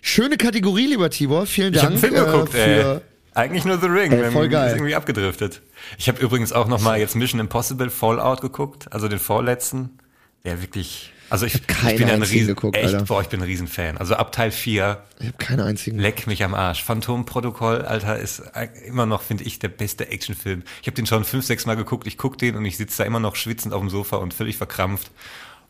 [0.00, 1.46] Schöne Kategorie, lieber Tibor.
[1.46, 2.82] Vielen Ich habe Dank einen Film geguckt, äh, ey.
[2.82, 3.02] für.
[3.34, 4.10] Eigentlich nur The Ring.
[4.10, 4.68] Ey, voll geil.
[4.70, 5.60] Ist irgendwie abgedriftet.
[5.98, 9.98] Ich habe übrigens auch noch mal jetzt Mission Impossible Fallout geguckt, also den vorletzten.
[10.44, 13.40] Der wirklich, also ich, ich, keinen bin ja ein riesen, geguckt, echt, boah, ich bin
[13.40, 13.98] ein Riesenfan.
[13.98, 15.98] Also ab Teil 4, Ich habe keine einzigen.
[15.98, 16.82] leck mich am Arsch.
[16.84, 18.42] Phantom-Protokoll, Alter, ist
[18.86, 20.62] immer noch, finde ich, der beste Actionfilm.
[20.82, 23.04] Ich habe den schon fünf, sechs Mal geguckt, ich guck den und ich sitze da
[23.04, 25.10] immer noch schwitzend auf dem Sofa und völlig verkrampft,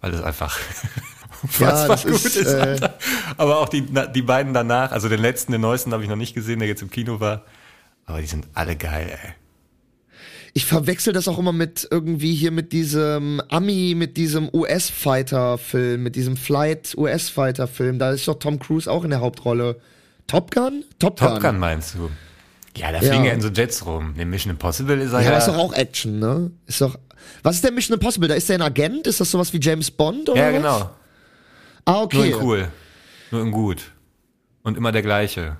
[0.00, 0.58] weil das einfach
[1.58, 2.52] Ja, unfassbar das gut ist, ist.
[2.52, 2.98] äh, Alter.
[3.36, 3.82] Aber auch die,
[4.14, 6.82] die beiden danach, also den letzten, den neuesten habe ich noch nicht gesehen, der jetzt
[6.82, 7.42] im Kino war.
[8.06, 9.32] Aber die sind alle geil, ey.
[10.58, 16.16] Ich verwechsel das auch immer mit irgendwie hier mit diesem Ami, mit diesem US-Fighter-Film, mit
[16.16, 18.00] diesem Flight US-Fighter-Film.
[18.00, 19.76] Da ist doch Tom Cruise auch in der Hauptrolle.
[20.26, 20.82] Top Gun?
[20.98, 21.28] Top Gun.
[21.28, 22.10] Top Gun meinst du?
[22.76, 23.08] Ja, da Ja.
[23.08, 24.14] fliegen ja in so Jets rum.
[24.18, 25.30] In Mission Impossible ist er Ja, ja.
[25.36, 26.50] das ist doch auch Action, ne?
[26.66, 26.98] Ist doch.
[27.44, 28.26] Was ist der Mission Impossible?
[28.28, 29.06] Da ist der ein Agent?
[29.06, 30.56] Ist das sowas wie James Bond oder ja, was?
[30.56, 30.90] genau.
[31.84, 32.30] Ah, Nur okay.
[32.32, 32.68] in cool.
[33.30, 33.92] Nur in gut.
[34.64, 35.56] Und immer der gleiche.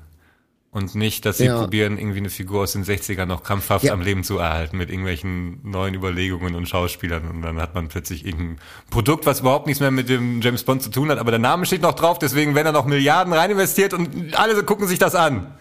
[0.71, 1.59] Und nicht, dass sie Ja.
[1.61, 3.95] probieren, irgendwie eine Figur aus den 60ern noch krampfhaft Ja.
[3.95, 7.27] am Leben zu erhalten mit irgendwelchen neuen Überlegungen und Schauspielern.
[7.29, 8.59] Und dann hat man plötzlich irgendein
[8.91, 11.65] Produkt, was überhaupt nichts mehr mit dem James Bond zu tun hat, aber der Name
[11.65, 15.15] steht noch drauf, deswegen werden da noch Milliarden rein investiert und alle gucken sich das
[15.15, 15.55] an.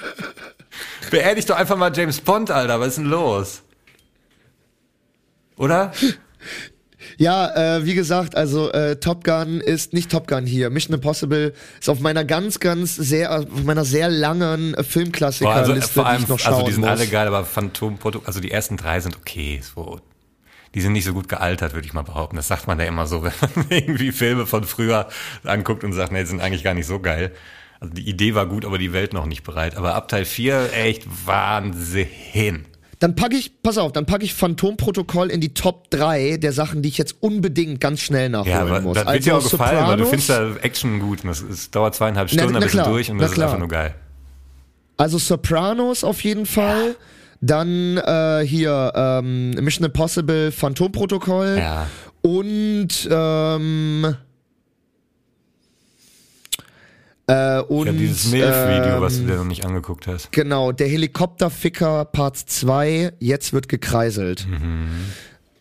[1.12, 2.80] Beerdigt doch einfach mal James Bond, Alter.
[2.80, 3.62] Was ist denn los?
[5.56, 5.92] Oder?
[7.16, 10.70] Ja, äh, wie gesagt, also äh, Top Gun ist nicht Top Gun hier.
[10.70, 15.88] Mission Impossible ist auf meiner ganz, ganz sehr, auf meiner sehr langen äh, Filmklassikerliste, also,
[15.88, 16.90] vor allem, die ich noch schauen also die sind muss.
[16.90, 19.60] alle geil, aber Phantom also die ersten drei sind okay.
[19.62, 20.00] So.
[20.74, 22.36] Die sind nicht so gut gealtert, würde ich mal behaupten.
[22.36, 25.08] Das sagt man ja immer so, wenn man irgendwie Filme von früher
[25.44, 27.32] anguckt und sagt, nee, die sind eigentlich gar nicht so geil.
[27.80, 29.76] Also die Idee war gut, aber die Welt noch nicht bereit.
[29.76, 32.64] Aber ab Teil 4, echt Wahnsinn.
[33.04, 36.80] Dann packe ich, pass auf, dann packe ich Phantomprotokoll in die Top 3 der Sachen,
[36.80, 38.94] die ich jetzt unbedingt ganz schnell nachholen Ja, muss.
[38.94, 41.18] das wird dir auch gefallen, weil du Sopranos, findest da Action gut.
[41.22, 43.32] Das ist, dauert zweieinhalb Na, Stunden, na dann bist du klar, durch und na das
[43.32, 43.48] ist klar.
[43.48, 43.94] einfach nur geil.
[44.96, 46.96] Also Sopranos auf jeden Fall.
[47.42, 51.58] Dann äh, hier ähm, Mission Impossible Phantomprotokoll.
[51.58, 51.88] Ja.
[52.22, 54.16] Und ähm,
[57.26, 60.30] äh, und Ja, dieses Milf-Video, ähm, was du dir noch nicht angeguckt hast.
[60.32, 64.46] Genau, der Helikopterficker Part 2, jetzt wird gekreiselt.
[64.46, 64.88] Mhm.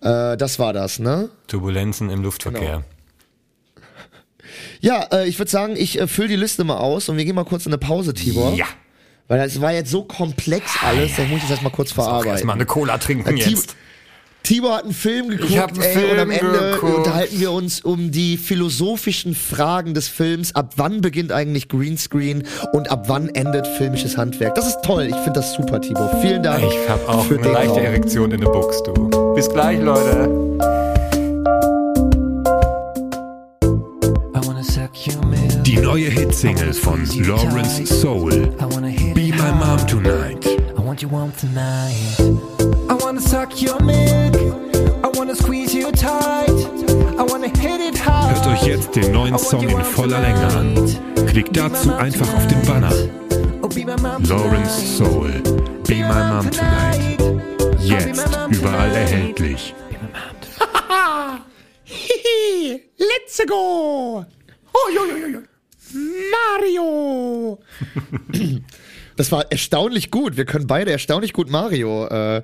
[0.02, 1.30] Äh, das war das, ne?
[1.48, 2.84] Turbulenzen im Luftverkehr.
[4.82, 7.36] Ja, äh, ich würde sagen, ich äh, fülle die Liste mal aus und wir gehen
[7.36, 8.54] mal kurz in eine Pause, Tibor.
[8.54, 8.66] Ja.
[9.30, 12.32] Weil das war jetzt so komplex alles, da muss ich das erstmal kurz verarbeiten.
[12.32, 13.76] erstmal eine Cola trinken Tib- jetzt.
[14.44, 16.98] Tibor hat einen Film geguckt, Ich hab einen ey, und am Film Ende geguckt.
[16.98, 20.54] unterhalten wir uns um die philosophischen Fragen des Films.
[20.54, 24.56] Ab wann beginnt eigentlich Greenscreen und ab wann endet filmisches Handwerk?
[24.56, 26.14] Das ist toll, ich finde das super, Tibor.
[26.22, 26.62] Vielen Dank.
[26.62, 27.84] Ich habe auch für eine den leichte Raum.
[27.86, 28.94] Erektion in der Box, du.
[29.34, 30.30] Bis gleich, Leute.
[35.64, 38.30] Die neue Hitsingle von Lawrence Soul.
[39.14, 40.46] Be My Mom Tonight.
[40.78, 41.96] I want you warm tonight.
[42.90, 44.23] I wanna suck your milk.
[48.34, 50.76] Hört euch jetzt den neuen Song in voller Länge an.
[51.28, 52.94] Klickt dazu einfach auf den Banner.
[53.64, 55.32] Oh, be my mom Lawrence Soul.
[55.88, 57.20] Be My Mom Tonight.
[57.80, 59.74] Jetzt überall erhältlich.
[62.98, 64.26] Let's go!
[66.32, 67.60] Mario!
[69.16, 70.38] Das war erstaunlich gut.
[70.38, 72.08] Wir können beide erstaunlich gut Mario.
[72.08, 72.44] Äh,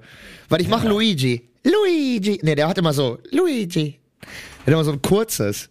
[0.49, 1.48] weil ich mache Luigi.
[1.63, 2.39] Luigi.
[2.43, 3.17] Ne, der hat immer so.
[3.31, 3.99] Luigi.
[4.21, 5.69] Der hat immer so ein kurzes.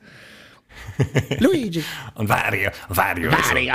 [1.38, 1.85] Luigi.
[2.14, 3.31] Und Vario, Vario.
[3.31, 3.74] Vario.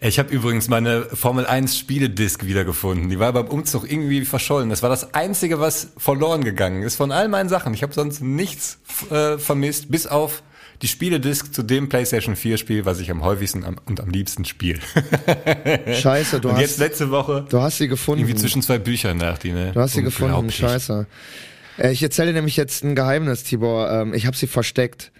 [0.00, 3.08] ich habe übrigens meine Formel 1 Spieledisk wiedergefunden.
[3.08, 4.70] Die war beim Umzug irgendwie verschollen.
[4.70, 7.74] Das war das Einzige, was verloren gegangen ist von all meinen Sachen.
[7.74, 8.78] Ich habe sonst nichts
[9.10, 10.42] äh, vermisst, bis auf
[10.82, 14.44] die Spieledisk zu dem PlayStation 4 Spiel, was ich am häufigsten am, und am liebsten
[14.44, 14.80] spiele.
[15.94, 18.20] Scheiße, du und hast, jetzt letzte Woche du hast sie gefunden.
[18.20, 19.72] irgendwie zwischen zwei Büchern nach die, ne?
[19.72, 21.06] Du hast sie gefunden, scheiße.
[21.78, 23.90] Äh, ich erzähle dir nämlich jetzt ein Geheimnis, Tibor.
[23.90, 25.12] Ähm, ich habe sie versteckt.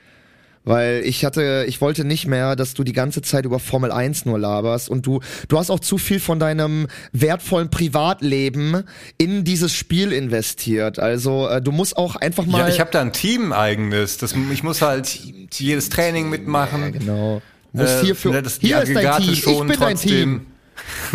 [0.66, 4.24] Weil ich hatte, ich wollte nicht mehr, dass du die ganze Zeit über Formel 1
[4.26, 8.82] nur laberst und du, du hast auch zu viel von deinem wertvollen Privatleben
[9.16, 10.98] in dieses Spiel investiert.
[10.98, 12.58] Also äh, du musst auch einfach mal.
[12.58, 14.18] Ja, ich habe da ein Team eigenes.
[14.18, 15.18] Das, ich muss halt
[15.54, 16.82] jedes Training mitmachen.
[16.82, 17.42] Ja, genau.
[17.72, 19.96] Du musst Äh, hier für, ne, das- hier ist dein Team, ich schonen bin dein
[19.96, 20.46] Team.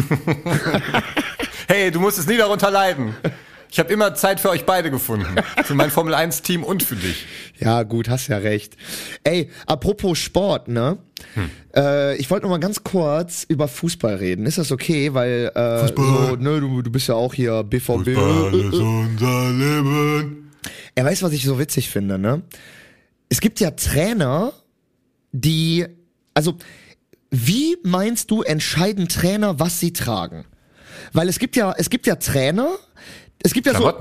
[1.68, 3.16] hey, du musst es nie darunter leiden.
[3.72, 5.34] Ich habe immer Zeit für euch beide gefunden.
[5.64, 7.26] Für mein Formel 1 Team und für dich.
[7.58, 8.76] Ja, gut, hast ja recht.
[9.24, 10.98] Ey, apropos Sport, ne?
[11.36, 11.50] Hm.
[11.74, 14.46] Äh, ich wollte noch mal ganz kurz über Fußball reden.
[14.46, 15.14] Ist das okay?
[15.14, 18.10] Weil äh, so, ne, du, du bist ja auch hier BVB.
[18.18, 20.52] unser Leben.
[20.96, 22.42] Er weiß, was ich so witzig finde, ne?
[23.30, 24.52] Es gibt ja Trainer,
[25.32, 25.86] die,
[26.34, 26.58] also,
[27.30, 30.44] wie meinst du, entscheiden Trainer, was sie tragen?
[31.14, 32.78] Weil es gibt ja, es gibt ja Trainer,
[33.43, 33.91] es gibt ja so,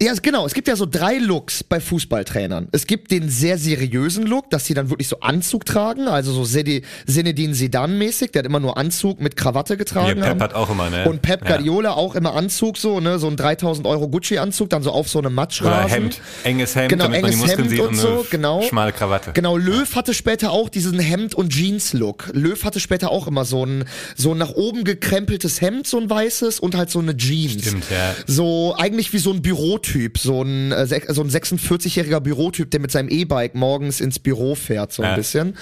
[0.00, 2.68] ja, genau, es gibt ja so drei Looks bei Fußballtrainern.
[2.72, 6.44] Es gibt den sehr seriösen Look, dass sie dann wirklich so Anzug tragen, also so
[6.44, 10.08] Zinedine Zidane-mäßig, der hat immer nur Anzug mit Krawatte getragen.
[10.08, 10.42] Ja, Pep haben.
[10.42, 11.08] hat auch immer, ne?
[11.08, 11.48] Und Pep Ja.
[11.48, 15.18] Guardiola auch immer Anzug so, ne, so ein 3000 Euro Gucci-Anzug, dann so auf so
[15.18, 15.84] einem Matschrasen.
[15.84, 16.20] Oder Hemd.
[16.44, 18.62] Enges Hemd, Genau, damit man die enges Muskeln Hemd und und so, eine genau.
[18.62, 19.32] schmale Krawatte.
[19.32, 22.30] Genau, Löw hatte später auch diesen Hemd- und Jeans-Look.
[22.32, 23.84] Löw hatte später auch immer so ein,
[24.16, 27.62] so ein nach oben gekrempeltes Hemd, so ein weißes und halt so eine Jeans.
[27.62, 28.14] Stimmt, ja.
[28.26, 32.90] So eigentlich wie so ein Bürotyp, so ein, äh, so ein 46-jähriger Bürotyp, der mit
[32.90, 35.16] seinem E-Bike morgens ins Büro fährt, so ein Ja.
[35.16, 35.56] bisschen.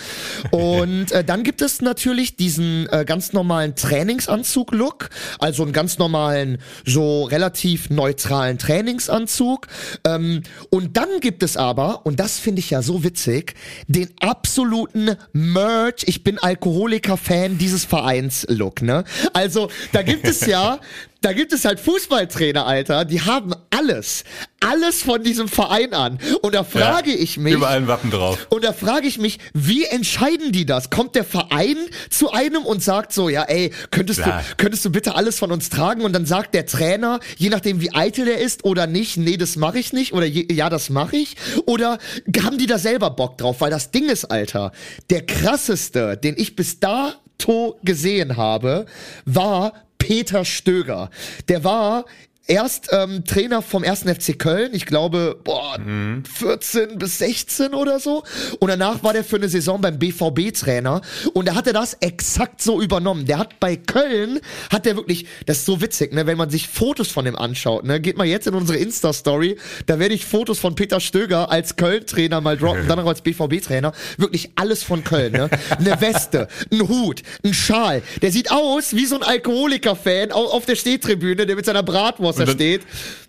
[0.50, 6.58] Und äh, dann gibt es natürlich diesen äh, ganz normalen Trainingsanzug-Look, also einen ganz normalen,
[6.84, 9.66] so relativ neutralen Trainingsanzug.
[10.06, 13.54] Ähm, und dann gibt es aber, und das finde ich ja so witzig,
[13.88, 19.04] den absoluten Merch, ich bin Alkoholiker-Fan dieses Vereins-Look, ne?
[19.32, 20.78] Also, da gibt es ja,
[21.24, 24.24] da gibt es halt Fußballtrainer, Alter, die haben alles,
[24.60, 26.18] alles von diesem Verein an.
[26.42, 28.46] Und da frage Ja, ich mich, Überall ein Wappen drauf.
[28.50, 30.90] und da frage ich mich, wie entscheiden die das?
[30.90, 31.76] Kommt der Verein
[32.10, 34.42] zu einem und sagt so, ja, ey, könntest Klar.
[34.48, 36.02] du, könntest du bitte alles von uns tragen?
[36.02, 39.56] Und dann sagt der Trainer, je nachdem wie eitel er ist oder nicht, nee, das
[39.56, 41.36] mache ich nicht oder je, ja, das mache ich.
[41.66, 41.98] Oder
[42.42, 43.60] haben die da selber Bock drauf?
[43.60, 44.72] Weil das Ding ist, Alter,
[45.10, 48.86] der krasseste, den ich bis dato gesehen habe,
[49.24, 49.72] war
[50.04, 51.08] Peter Stöger.
[51.48, 52.04] Der war
[52.46, 54.00] erst ähm, Trainer vom 1.
[54.02, 55.78] FC Köln, ich glaube, boah,
[56.38, 58.22] 14 bis 16 oder so.
[58.60, 61.00] Und danach war der für eine Saison beim BVB Trainer
[61.32, 63.24] und da hat er das exakt so übernommen.
[63.26, 66.68] Der hat bei Köln, hat der wirklich, das ist so witzig, ne, wenn man sich
[66.68, 70.58] Fotos von dem anschaut, ne, geht mal jetzt in unsere Insta-Story, da werde ich Fotos
[70.58, 73.92] von Peter Stöger als Köln-Trainer mal droppen, dann auch als BVB-Trainer.
[74.18, 75.48] Wirklich alles von Köln, ne.
[75.78, 78.02] Eine Weste, ein Hut, ein Schal.
[78.22, 82.33] Der sieht aus wie so ein Alkoholiker-Fan au- auf der Stehtribüne, der mit seiner Bratwurst
[82.36, 82.82] da Und dann- steht.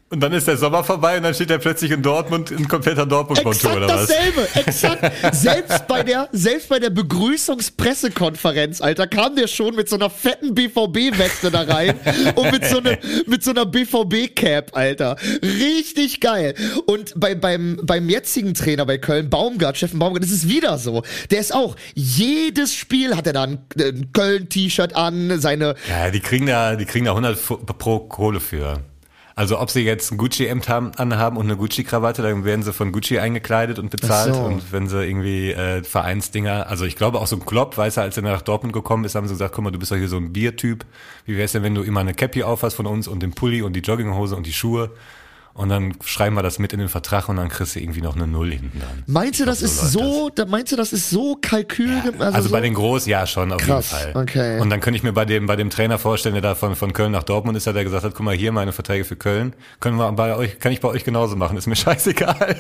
[0.07, 3.07] Und dann ist der Sommer vorbei und dann steht er plötzlich in Dortmund in kompletter
[3.07, 4.05] Dortmund-Kontur oder was?
[4.07, 5.11] dasselbe, exakt.
[5.35, 10.53] selbst bei der, selbst bei der Begrüßungspressekonferenz, Alter, kam der schon mit so einer fetten
[10.53, 11.95] BVB-Weste da rein
[12.35, 15.17] und mit so, ne, mit so einer BVB-Cap, Alter.
[15.41, 16.53] Richtig geil.
[16.85, 21.01] Und bei, beim, beim jetzigen Trainer bei Köln, Baumgart, Steffen Baumgart, das ist wieder so.
[21.31, 26.19] Der ist auch, jedes Spiel hat er da ein, ein Köln-T-Shirt an, seine, Ja, die
[26.19, 28.81] kriegen da, die kriegen da 100 Fu- pro Kohle für.
[29.37, 32.93] Also ob sie jetzt ein Gucci-Hemd haben, anhaben und eine Gucci-Krawatte, dann werden sie von
[32.93, 34.33] Gucci eingekleidet und bezahlt.
[34.33, 34.41] So.
[34.41, 38.03] Und wenn sie irgendwie äh, Vereinsdinger, also ich glaube auch so ein Klopp, weiß er,
[38.03, 40.07] als er nach Dortmund gekommen ist, haben sie gesagt, guck mal, du bist doch hier
[40.07, 40.85] so ein Biertyp.
[41.25, 43.73] Wie wär's denn, wenn du immer eine Cappy aufhast von uns und den Pulli und
[43.73, 44.91] die Jogginghose und die Schuhe?
[45.55, 48.17] Und dann schreiben wir das mit in den Vertrag und dann kriegst du irgendwie noch
[48.17, 49.03] eine Null hinten dran.
[49.07, 52.01] meinst du, das so ist so, da meinst du, das ist so Kalkül?
[52.19, 52.51] Also, so?
[52.51, 54.21] bei den Groß, ja, schon, auf Krass, jeden Fall.
[54.21, 54.59] okay.
[54.59, 56.91] Und dann könnte ich mir bei dem, bei dem Trainer vorstellen, der da von, von
[56.91, 59.95] Köln nach Dortmund ist, der gesagt hat, guck mal, hier meine Verträge für Köln, können
[59.97, 62.57] wir bei euch, kann ich bei euch genauso machen, ist mir scheißegal.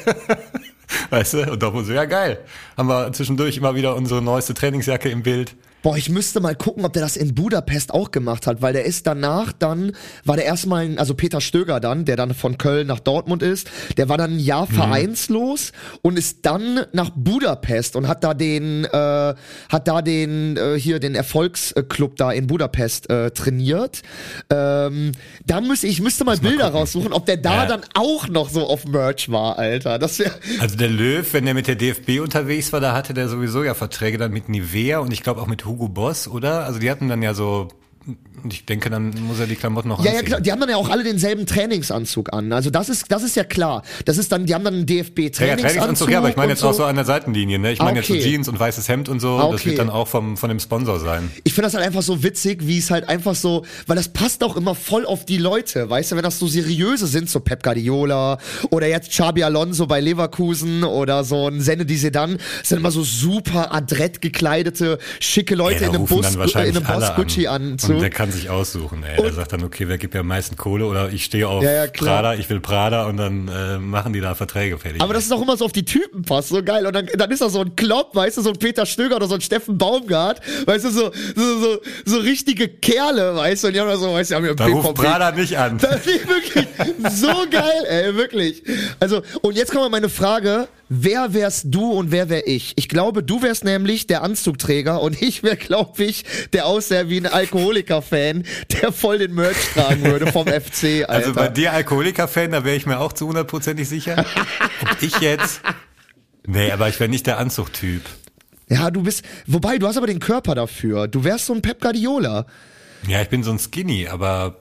[1.09, 1.51] weißt du?
[1.51, 2.39] Und Dortmund so, ja geil.
[2.77, 5.53] Haben wir zwischendurch immer wieder unsere neueste Trainingsjacke im Bild.
[5.85, 8.85] Boah, ich müsste mal gucken, ob der das in Budapest auch gemacht hat, weil der
[8.85, 9.91] ist danach dann,
[10.23, 14.09] war der erstmal, also Peter Stöger dann, der dann von Köln nach Dortmund ist, der
[14.09, 18.87] war dann ein Jahr vereinslos und ist dann nach Budapest und hat da den, äh,
[19.69, 24.01] hat da den, äh, hier den Erfolgsclub da in Budapest äh, trainiert.
[24.49, 25.11] Ähm,
[25.45, 26.79] da müsste ich müsste mal Bilder gucken.
[26.79, 27.65] raussuchen, ob der da Ja.
[27.67, 29.99] dann auch noch so auf Merch war, Alter.
[29.99, 33.29] Das wäre Also der Löw, wenn der mit der DFB unterwegs war, da hatte der
[33.29, 36.63] sowieso ja Verträge dann mit Nivea und ich glaube auch mit Hugo Boss, oder?
[36.63, 37.67] Also die hatten dann ja so,
[38.47, 40.25] ich denke, dann muss er die Klamotten noch Ja, ja, anziehen.
[40.27, 40.41] klar.
[40.41, 42.51] Die haben dann ja auch alle denselben Trainingsanzug an.
[42.53, 43.81] Also das ist, das ist ja klar.
[44.05, 46.11] Das ist dann, die haben dann einen DFB Ja, ja, Trainingsanzug.
[46.11, 47.71] Ja, aber ich meine jetzt auch so an der Seitenlinie, ne?
[47.71, 48.21] Ich meine Ah, jetzt so okay.
[48.23, 49.69] Jeans und weißes Hemd und so, Ah, das okay.
[49.71, 51.31] wird dann auch vom, von dem Sponsor sein.
[51.43, 54.43] Ich finde das halt einfach so witzig, wie es halt einfach so, weil das passt
[54.43, 57.63] auch immer voll auf die Leute, weißt du, wenn das so seriöse sind, so Pep
[57.63, 58.37] Guardiola
[58.69, 63.03] oder jetzt Xabi Alonso bei Leverkusen oder so ein Zinedine Zidane, das sind immer so
[63.03, 67.55] super adrett gekleidete, schicke Leute da in einem Bus, in einem Boss Gucci an.
[67.55, 67.94] Anzug.
[67.95, 69.21] Und der kann sich aussuchen, ey.
[69.21, 71.85] Der sagt dann, okay, wer gibt mir am meisten Kohle oder ich stehe auf Ja,
[71.85, 71.87] ja.
[71.87, 75.01] Prada, ich will Prada und dann äh, machen die da Verträge fertig.
[75.01, 76.85] Aber das ist auch immer so auf die Typen passt, so geil.
[76.85, 79.27] Und dann, dann ist da so ein Klopp, weißt du, so ein Peter Stöger oder
[79.27, 83.73] so ein Steffen Baumgart, weißt du, so, so, so, so richtige Kerle, weißt du, und
[83.73, 85.77] die haben da so, weißt du, haben ja da ruft Prada nicht an.
[85.85, 86.67] Das ist wirklich
[87.11, 88.63] so geil, ey, wirklich.
[88.99, 92.73] Also, und jetzt kommt mal meine Frage, wer wärst du und wer wär ich?
[92.75, 97.17] Ich glaube, du wärst nämlich der Anzugträger und ich wäre, glaube ich, der aussähe wie
[97.17, 97.25] ein
[97.85, 101.09] Alkoholiker-Fan, der voll den Merch tragen würde vom FC, Alter.
[101.09, 104.25] Also bei dir Alkoholiker-Fan, da wäre ich mir auch zu hundertprozentig sicher.
[104.81, 105.61] Ob ich jetzt...
[106.47, 108.03] Nee, aber ich wäre nicht der Anzugtyp.
[108.69, 111.07] ja, du bist, wobei, du hast aber den Körper dafür.
[111.07, 112.45] Du wärst so ein Pep Guardiola.
[113.07, 114.57] Ja, ich bin so ein Skinny, aber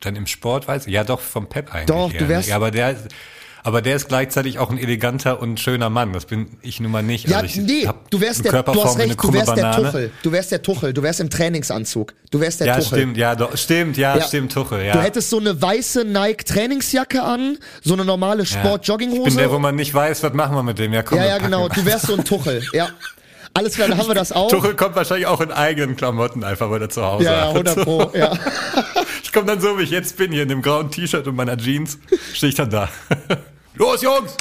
[0.00, 0.92] dann im Sport weiß ich.
[0.92, 1.86] Ja, doch, vom Pep eigentlich.
[1.86, 2.48] Doch, du wärst-?
[2.48, 2.96] Ja, aber der,
[3.68, 6.12] aber der ist gleichzeitig auch ein eleganter und schöner Mann.
[6.12, 7.28] Das bin ich nun mal nicht.
[7.28, 9.84] Ja, also nee, du wärst der, du hast recht, du wärst der Banane.
[9.84, 10.10] Tuchel.
[10.22, 12.14] Du wärst der Tuchel, du wärst im Trainingsanzug.
[12.30, 12.98] Du wärst der Ja, Tuchel.
[12.98, 14.24] stimmt, ja, doch, stimmt, ja, Ja.
[14.24, 14.94] stimmt, Tuchel, ja.
[14.94, 18.46] Du hättest so eine weiße Nike Trainingsjacke an, so eine normale.
[18.46, 19.36] Sport Ich bin Jogginghose.
[19.36, 20.92] der, wo man nicht weiß, was machen wir mit dem.
[20.92, 21.68] Ja, komm, Ja, ja, genau.
[21.68, 22.62] Du wärst so ein Tuchel.
[22.72, 22.88] Ja.
[23.54, 24.48] Alles klar, dann haben wir das auch.
[24.50, 27.48] Tuchel kommt wahrscheinlich auch in eigenen Klamotten einfach, weil er zu Hause Ja, ja, hat.
[27.50, 28.10] 100 Pro.
[28.14, 28.32] Ja.
[29.22, 31.58] Ich komme dann so, wie ich jetzt bin, hier in dem grauen T-Shirt und meiner
[31.58, 31.98] Jeans,
[32.32, 32.88] stehe ich dann da.
[33.78, 34.36] Los, Jungs!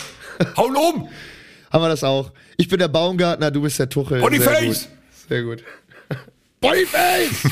[0.57, 1.09] Hauen um!
[1.71, 2.31] haben wir das auch.
[2.57, 4.19] Ich bin der Baumgartner, du bist der Tuchel.
[4.19, 4.89] Boniface!
[5.29, 5.63] Sehr gut.
[6.59, 7.51] Boniface!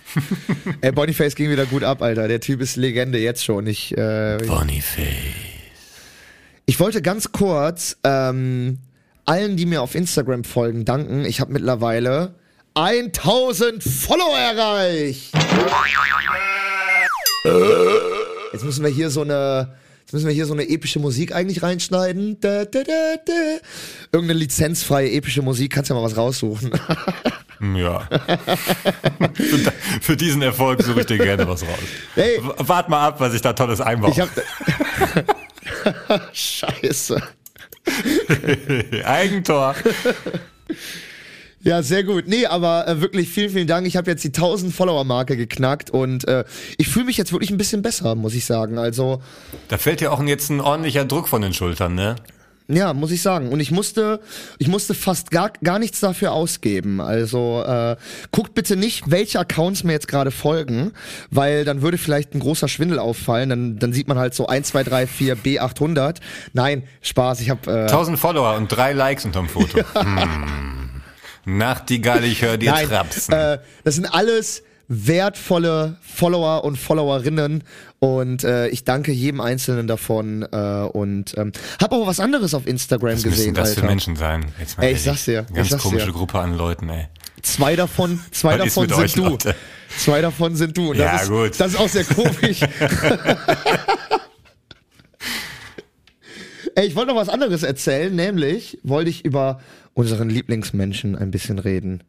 [0.80, 2.28] Ey, Boniface ging wieder gut ab, Alter.
[2.28, 3.66] Der Typ ist Legende jetzt schon.
[3.66, 5.04] Ich, äh, Boniface.
[6.64, 8.78] Ich wollte ganz kurz ähm,
[9.26, 11.26] allen, die mir auf Instagram folgen, danken.
[11.26, 12.36] Ich habe mittlerweile
[12.72, 15.34] 1000 Follower erreicht.
[18.54, 19.76] Jetzt müssen wir hier so eine
[20.08, 22.40] Jetzt müssen wir hier so eine epische Musik eigentlich reinschneiden.
[22.40, 23.58] Da, da, da.
[24.10, 26.70] Irgendeine lizenzfreie epische Musik, kannst ja mal was raussuchen.
[27.76, 28.08] Ja.
[29.34, 31.78] für, für diesen Erfolg suche ich dir gerne was raus.
[32.14, 32.40] Hey.
[32.40, 34.12] Wart mal ab, was ich da Tolles einbaue.
[34.12, 34.30] Ich hab.
[36.32, 37.20] Scheiße.
[39.04, 39.74] Eigentor.
[41.62, 42.28] Ja, sehr gut.
[42.28, 43.86] Nee, aber äh, wirklich vielen, vielen Dank.
[43.86, 46.44] Ich habe jetzt die 1000 Follower-Marke geknackt und äh,
[46.76, 48.78] ich fühle mich jetzt wirklich ein bisschen besser, muss ich sagen.
[48.78, 49.20] Also,
[49.68, 52.16] Da fällt dir auch jetzt ein ordentlicher Druck von den Schultern, ne?
[52.68, 53.48] ja, muss ich sagen.
[53.48, 54.20] Und ich musste,
[54.58, 57.00] ich musste fast gar, gar nichts dafür ausgeben.
[57.00, 57.96] Also, äh,
[58.30, 60.92] guckt bitte nicht, welche Accounts mir jetzt gerade folgen,
[61.30, 63.48] weil dann würde vielleicht ein großer Schwindel auffallen.
[63.48, 66.16] Dann, dann sieht man halt so 1, 2, 3, 4, B800.
[66.52, 67.40] Nein, Spaß.
[67.40, 69.78] Ich habe äh, 1000 Follower und drei Likes unterm Foto.
[69.94, 70.87] Hm.
[71.56, 73.32] Nachtigall, ich höre dir Nein, trapsen.
[73.34, 77.62] äh, das sind alles wertvolle Follower und Followerinnen
[77.98, 82.66] und äh, ich danke jedem einzelnen davon äh, und ähm, habe auch was anderes auf
[82.66, 83.80] Instagram was gesehen, das Alter.
[83.82, 84.46] für Menschen sein?
[84.58, 86.12] Jetzt mal Ey, ich sag's dir, ich Ganz sag's komische dir.
[86.12, 87.08] Gruppe an Leuten, ey.
[87.42, 89.24] Zwei davon, zwei Was davon sind euch, du.
[89.24, 89.54] Leute?
[89.98, 90.90] Zwei davon sind du.
[90.90, 91.52] Und Ja, das ist, gut.
[91.60, 92.60] Das ist auch sehr komisch.
[96.74, 99.60] Ey, ich wollte noch was anderes erzählen, nämlich wollte ich über
[99.98, 102.04] unseren Lieblingsmenschen ein bisschen reden.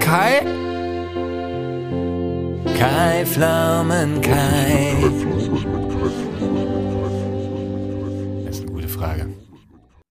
[0.00, 0.40] Kai?
[2.78, 4.94] Kai Pflaumen, Kai.
[8.46, 9.26] Das ist eine gute Frage.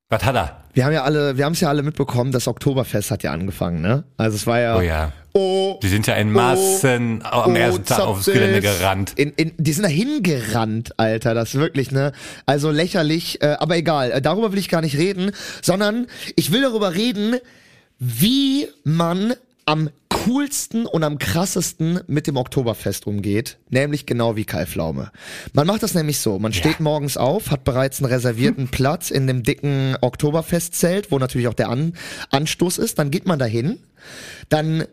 [0.10, 0.67] Was hat er?
[0.78, 3.82] Wir haben ja alle, wir haben es ja alle mitbekommen, das Oktoberfest hat ja angefangen,
[3.82, 4.04] ne?
[4.16, 4.78] Also es war ja.
[4.78, 5.12] Oh ja.
[5.34, 8.26] Oh, Die sind ja in Massen am ersten Tag aufs.
[8.26, 9.14] Gelände gerannt.
[9.16, 11.34] In, in, die sind da hingerannt, Alter.
[11.34, 12.12] Das ist wirklich, ne?
[12.46, 14.12] Also lächerlich, äh, aber egal.
[14.12, 15.32] Äh, darüber will ich gar nicht reden,
[15.64, 17.38] sondern ich will darüber reden,
[17.98, 19.34] wie man
[19.66, 19.90] am
[20.28, 25.12] coolsten und am krassesten mit dem Oktoberfest umgeht, nämlich genau wie Kai Pflaume.
[25.54, 29.26] Man macht das nämlich so, man steht morgens auf, hat bereits einen reservierten Platz in
[29.26, 31.94] dem dicken Oktoberfestzelt, wo natürlich auch der An
[32.30, 33.80] Anstoß ist, dann geht man dahin,
[34.50, 34.84] dann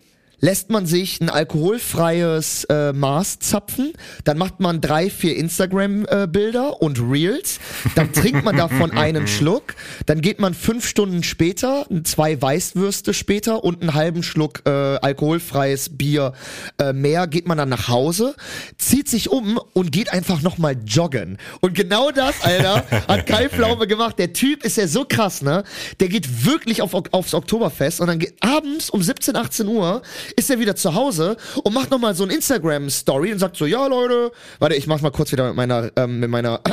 [0.40, 3.92] lässt man sich ein alkoholfreies äh, Maß zapfen,
[4.24, 7.60] dann macht man drei, vier Instagram-Bilder und Reels,
[7.94, 9.74] dann trinkt man davon einen Schluck,
[10.06, 15.96] dann geht man fünf Stunden später, zwei Weißwürste später und einen halben Schluck äh, alkoholfreies
[15.96, 16.32] Bier
[16.78, 18.34] äh, mehr, geht man dann nach Hause,
[18.78, 21.38] zieht sich um und geht einfach nochmal joggen.
[21.60, 24.18] Und genau das, Alter, hat Kai Pflaume gemacht.
[24.18, 25.64] Der Typ ist ja so krass, ne?
[26.00, 30.02] Der geht wirklich auf, aufs Oktoberfest und dann geht abends um 17, 18 Uhr
[30.36, 33.86] ist er wieder zu Hause und macht nochmal so ein Instagram-Story und sagt so, ja
[33.86, 36.60] Leute, warte, ich mach's mal kurz wieder mit meiner, ähm, mit meiner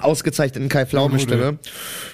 [0.00, 1.58] ausgezeichneten Kai Pflaume Stimme.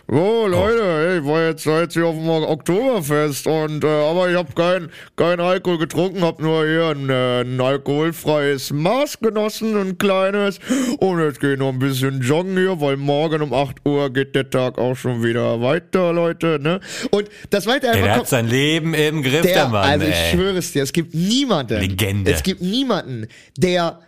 [0.07, 4.37] Oh Leute, ich war jetzt, war jetzt hier auf dem Oktoberfest und äh, aber ich
[4.37, 9.99] habe kein kein Alkohol getrunken, hab nur hier ein, äh, ein alkoholfreies Maß genossen, ein
[9.99, 10.59] kleines
[10.99, 14.35] und jetzt gehe ich noch ein bisschen joggen hier, weil morgen um 8 Uhr geht
[14.35, 16.81] der Tag auch schon wieder weiter, Leute, ne?
[17.11, 20.33] Und das meinte er der hat sein Leben im Griff, der, der, Mann, also ich.
[20.41, 22.33] Schwöre es dir, es gibt niemanden, Legende.
[22.33, 23.27] es gibt niemanden,
[23.59, 24.01] der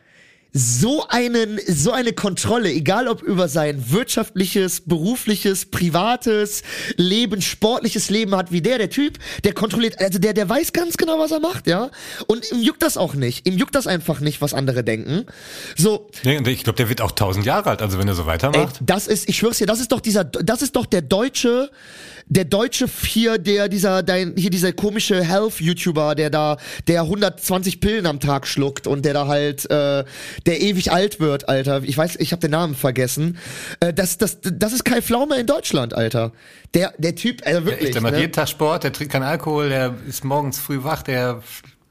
[0.54, 6.62] so einen, so eine Kontrolle, egal ob über sein wirtschaftliches, berufliches, privates
[6.96, 10.98] Leben, sportliches Leben hat, wie der, der Typ, der kontrolliert, also der, der weiß ganz
[10.98, 11.90] genau, was er macht, ja.
[12.26, 13.46] Und ihm juckt das auch nicht.
[13.48, 15.24] Ihm juckt das einfach nicht, was andere denken.
[15.74, 18.22] So, Nee, und ich glaube, der wird auch tausend Jahre alt, also wenn er so
[18.22, 18.78] Ey, weitermacht.
[18.82, 21.70] das ist, ich schwör's dir, das ist doch dieser, das ist doch der deutsche,
[22.26, 26.56] der deutsche hier, der, dieser, dein, hier dieser komische Health-YouTuber, der da,
[26.86, 30.04] der 120 Pillen am Tag schluckt und der da halt, äh,
[30.46, 31.82] der ewig alt wird, Alter.
[31.84, 33.38] Ich weiß, ich habe den Namen vergessen.
[33.80, 36.32] Äh, das, das, das ist Kai Pflaume in Deutschland, Alter.
[36.74, 37.88] Der, der Typ, also wirklich.
[37.88, 38.20] Echt, der macht ne?
[38.20, 41.42] jeden Tag Sport, der trinkt keinen Alkohol, der ist morgens früh wach, der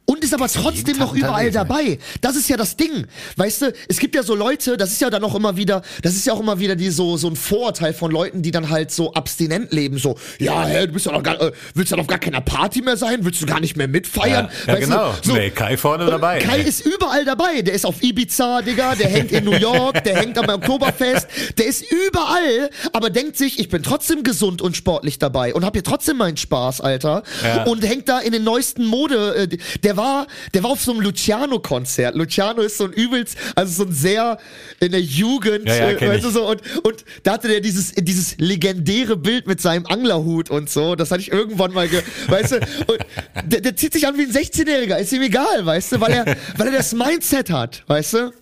[0.06, 2.00] Und ist aber trotzdem noch Tag überall unterwegs, dabei.
[2.20, 3.06] Das ist ja das Ding.
[3.38, 6.16] Weißt du, es gibt ja so Leute, das ist ja dann auch immer wieder, das
[6.16, 8.92] ist ja auch immer wieder die so, so ein Vorurteil von Leuten, die dann halt
[8.92, 10.00] so abstinent leben.
[10.00, 12.42] So, ja, hä, du bist ja noch gar, äh, willst du dann auf gar keiner
[12.42, 13.24] Party mehr sein?
[13.24, 14.50] Willst du gar nicht mehr mitfeiern?
[14.68, 15.14] Ja, ja genau.
[15.22, 16.40] Du, so, nee, Kai vorne dabei.
[16.40, 17.62] Kai ist überall dabei.
[17.62, 21.28] Der ist auf Ibiza, Digga, der hängt in New York, der hängt am Oktoberfest,
[21.58, 25.74] der ist überall, aber denkt sich, ich bin trotzdem gesund und sportlich dabei und hab
[25.74, 27.24] hier trotzdem meinen Spaß, Alter.
[27.44, 27.64] Ja.
[27.64, 29.36] Und hängt da in den neuesten Mode.
[29.36, 32.16] Äh, der war, der war auf so einem Luciano-Konzert.
[32.16, 34.38] Luciano ist so ein übelst, also so ein sehr
[34.80, 37.94] in der Jugend, Ja, ja, äh, weißt du so, und, und da hatte der dieses,
[37.94, 40.96] dieses legendäre Bild mit seinem Anglerhut und so.
[40.96, 42.56] Das hatte ich irgendwann mal, ge weißt du,
[42.88, 43.00] und
[43.46, 46.26] der, der zieht sich an wie ein 16-Jähriger, ist ihm egal, weißt du, weil er,
[46.58, 48.34] weil er das Mindset hat, weißt du?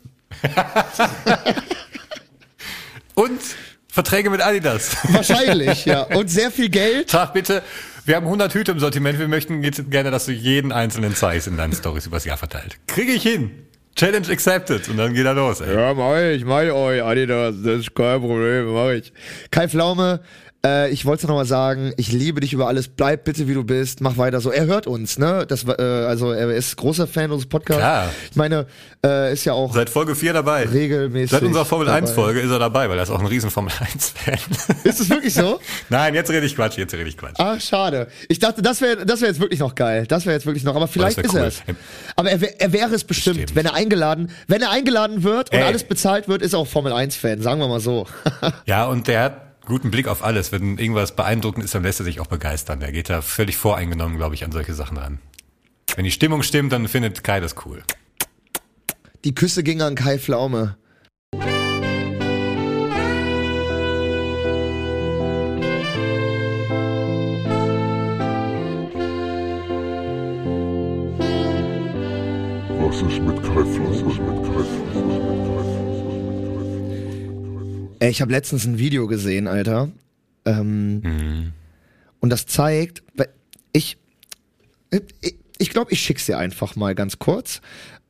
[3.15, 3.41] Und
[3.89, 4.95] Verträge mit Adidas.
[5.09, 6.03] Wahrscheinlich, ja.
[6.03, 7.09] Und sehr viel Geld.
[7.09, 7.63] Sag bitte,
[8.09, 11.47] wir haben 100 Hüte im Sortiment, wir möchten jetzt gerne, dass du jeden einzelnen zeigst
[11.47, 12.79] in deinen Stories übers Jahr verteilt.
[12.87, 13.51] Kriege ich hin.
[13.95, 14.89] Challenge accepted.
[14.89, 15.75] Und dann geht er los, ey.
[15.75, 19.13] Ja, mach ich, mach ich euch, Adidas, das ist kein Problem, mach ich.
[19.51, 20.21] Kai Pflaume,
[20.65, 23.63] äh, ich wollte noch mal sagen, ich liebe dich über alles, bleib bitte wie du
[23.63, 24.51] bist, mach weiter so.
[24.51, 25.45] Er hört uns, ne?
[25.47, 27.81] Das, war, äh, also er ist großer Fan unseres Podcasts.
[27.81, 28.09] Klar.
[28.29, 28.65] Ich meine,
[29.05, 30.65] äh, ist ja auch Seit Folge 4 dabei.
[30.65, 31.31] regelmäßig.
[31.31, 31.99] Seit unserer Formel dabei.
[31.99, 34.37] 1 Folge ist er dabei, weil er ist auch ein riesen Formel 1 Fan.
[34.83, 35.59] Ist es wirklich so?
[35.89, 37.39] Nein, jetzt rede ich Quatsch, jetzt rede ich Quatsch.
[37.39, 38.07] Ah, schade.
[38.27, 40.05] Ich dachte, das wäre das wär jetzt wirklich noch geil.
[40.07, 41.39] Das wäre jetzt wirklich noch, aber vielleicht wär ist cool.
[41.39, 41.61] er es.
[42.15, 43.55] Aber er, er wäre es bestimmt, Bestimmt.
[43.55, 45.63] wenn er eingeladen, wenn er eingeladen wird und Ey.
[45.63, 48.05] alles bezahlt wird, ist er auch Formel 1 Fan, sagen wir mal so.
[48.65, 50.51] Ja, und der hat guten Blick auf alles.
[50.51, 52.81] Wenn irgendwas beeindruckend ist, dann lässt er sich auch begeistern.
[52.81, 55.19] Der geht da völlig voreingenommen, glaube ich, an solche Sachen ran.
[55.95, 57.83] Wenn die Stimmung stimmt, dann findet Kai das cool.
[59.23, 60.77] Die Küsse ging an Kai Pflaume.
[72.81, 74.19] Was ist mit Kai Floss?
[78.07, 79.89] Ich habe letztens ein Video gesehen, Alter.
[80.45, 81.53] Ähm,
[82.19, 83.03] Und das zeigt,
[83.73, 83.97] ich,
[85.21, 87.61] ich, ich glaube, ich schick's dir einfach mal ganz kurz,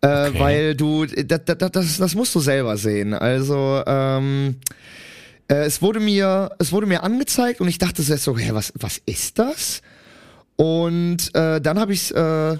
[0.01, 0.39] äh, Okay.
[0.39, 3.13] weil du, das, das, das, musst du selber sehen.
[3.13, 4.55] Also ähm,
[5.47, 8.71] äh, es wurde mir, es wurde mir angezeigt und ich dachte so, so hä, was,
[8.75, 9.81] was ist das?
[10.55, 12.57] Und äh, dann habe ich's äh,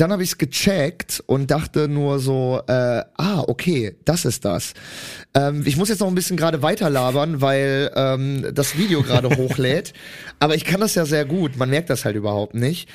[0.00, 4.74] dann habe ich es gecheckt und dachte nur so, äh, ah, okay, das ist das.
[5.34, 9.28] Ähm, ich muss jetzt noch ein bisschen gerade weiter labern, weil ähm, das Video gerade
[9.36, 9.92] hochlädt.
[10.38, 11.56] Aber ich kann das ja sehr gut.
[11.56, 12.88] Man merkt das halt überhaupt nicht.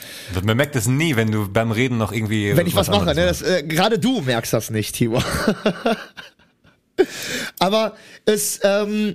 [0.43, 2.55] Man merkt es nie, wenn du beim Reden noch irgendwie.
[2.55, 3.25] Wenn ich was, mache, anderes ne?
[3.25, 5.23] Das, äh, gerade du merkst das nicht, Tibor.
[7.59, 7.95] Aber
[8.25, 9.13] es, ähm,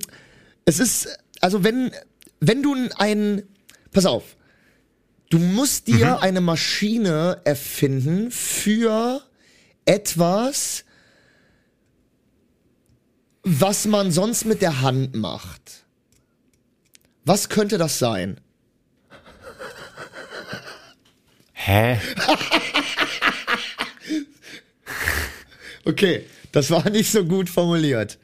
[0.64, 1.90] es ist, also wenn,
[2.40, 3.42] wenn du ein,
[3.92, 4.36] pass auf,
[5.30, 9.22] du musst dir eine Maschine erfinden für
[9.84, 10.84] etwas,
[13.42, 15.84] was man sonst mit der Hand macht.
[17.24, 18.40] Was könnte das sein?
[21.52, 22.00] Hä?
[25.88, 28.18] Okay, das war nicht so gut formuliert.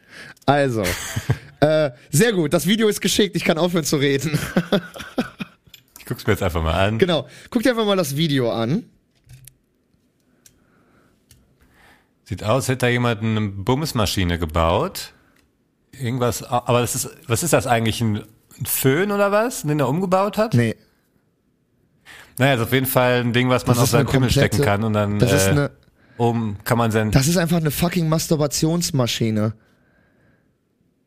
[0.44, 0.82] Also,
[1.60, 4.38] äh, sehr gut, das Video ist geschickt, ich kann aufhören zu reden.
[6.04, 6.98] Ich guck's mir jetzt einfach mal an.
[6.98, 8.84] genau, guck dir einfach mal das Video an.
[12.24, 15.14] Sieht aus, hätte da jemand eine Bumsmaschine gebaut.
[15.92, 18.02] Irgendwas, aber das ist, was ist das eigentlich?
[18.02, 18.22] Ein
[18.66, 20.52] Föhn oder was, den er umgebaut hat?
[20.52, 20.76] Nee,
[22.38, 24.30] Naja, ist auf jeden Fall ein Ding, was man Das auf ist eine seinen Pimmel
[24.30, 25.70] stecken kann und dann das ist äh, eine-
[26.18, 27.12] oben kann man sein.
[27.12, 29.54] das ist einfach eine fucking Masturbationsmaschine.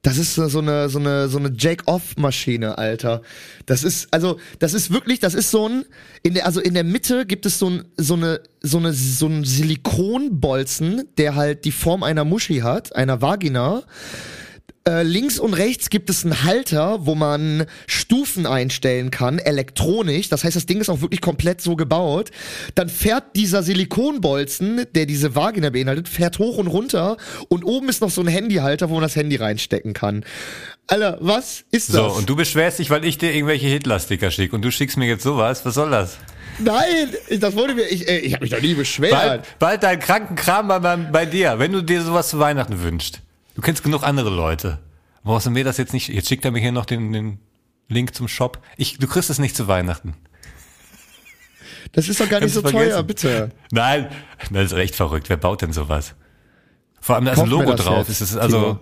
[0.08, 3.22] Das ist so eine so eine so eine Jake-Off-Maschine, Alter.
[3.66, 5.84] Das ist also das ist wirklich, das ist so ein
[6.24, 9.28] in der also in der Mitte gibt es so ein so eine so eine so
[9.28, 13.84] ein Silikonbolzen, der halt die Form einer Muschi hat, einer Vagina.
[14.88, 20.30] Äh, links und rechts gibt es einen Halter, wo man Stufen einstellen kann, elektronisch.
[20.30, 22.32] Das heißt, das Ding ist auch wirklich komplett so gebaut.
[22.74, 27.18] Dann fährt dieser Silikonbolzen, der diese Vagina beinhaltet, fährt hoch und runter.
[27.50, 30.24] Und oben ist noch so ein Handyhalter, wo man das Handy reinstecken kann.
[30.88, 32.18] Alter, was ist so, das?
[32.18, 35.24] und du beschwerst dich, weil ich dir irgendwelche Hitler-Sticker schicke und du schickst mir jetzt
[35.24, 35.66] sowas.
[35.66, 36.18] Was soll das?
[36.60, 37.10] Nein,
[37.42, 39.12] das wurde mir, ich, äh, ich habe mich doch nie beschwert.
[39.12, 42.82] Bald, bald dein kranken Kram bei, bei, bei dir, wenn du dir sowas zu Weihnachten
[42.82, 43.22] wünschst.
[43.58, 44.78] Du kennst genug andere Leute.
[45.24, 46.10] Brauchst du mir das jetzt nicht?
[46.10, 47.40] Jetzt schickt er mir hier noch den, den
[47.90, 48.62] Link zum Shop.
[48.78, 50.14] Ich, du kriegst es nicht zu Weihnachten.
[51.92, 53.08] Das ist doch gar nicht so du teuer, vergessen.
[53.08, 53.52] bitte.
[53.72, 54.10] Nein,
[54.52, 55.28] das ist echt verrückt.
[55.30, 56.14] Wer baut denn sowas?
[57.02, 58.08] Vor allem, da ist ein Logo das drauf.
[58.08, 58.80] jetzt, Es ist also, Timo.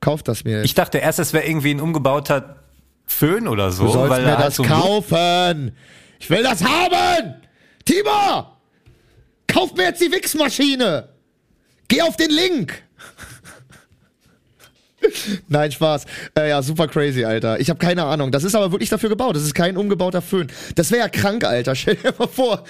[0.00, 0.64] Kauf das mir.
[0.64, 2.62] ich dachte erst, es wäre irgendwie ein umgebauter
[3.06, 3.86] Föhn oder so.
[3.86, 5.74] du sollst weil mir halt das so kaufen.
[6.18, 7.36] Ich will das haben.
[7.86, 8.46] Timo,
[9.46, 11.08] kauf mir jetzt die Wichsmaschine.
[11.88, 12.82] Geh auf den Link.
[15.48, 16.04] Nein, Spaß.
[16.38, 17.58] Äh, ja, super crazy, Alter.
[17.60, 18.30] Ich habe keine Ahnung.
[18.32, 19.34] Das ist aber wirklich dafür gebaut.
[19.36, 20.48] Das ist kein umgebauter Föhn.
[20.74, 21.74] Das wäre ja krank, Alter.
[21.76, 22.64] Stell dir mal vor.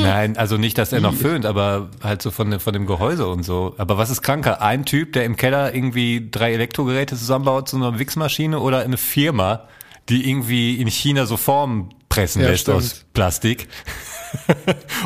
[0.00, 3.26] Nein, also nicht, dass er noch föhnt, aber halt so von, dem- von dem Gehäuse
[3.26, 3.74] und so.
[3.78, 4.60] Aber was ist kranker?
[4.62, 9.68] Ein Typ, der im Keller irgendwie drei Elektrogeräte zusammenbaut zu einer Wichsmaschine oder eine Firma,
[10.08, 12.78] die irgendwie in China so Formen pressen Ja, lässt stimmt.
[12.78, 13.68] aus Plastik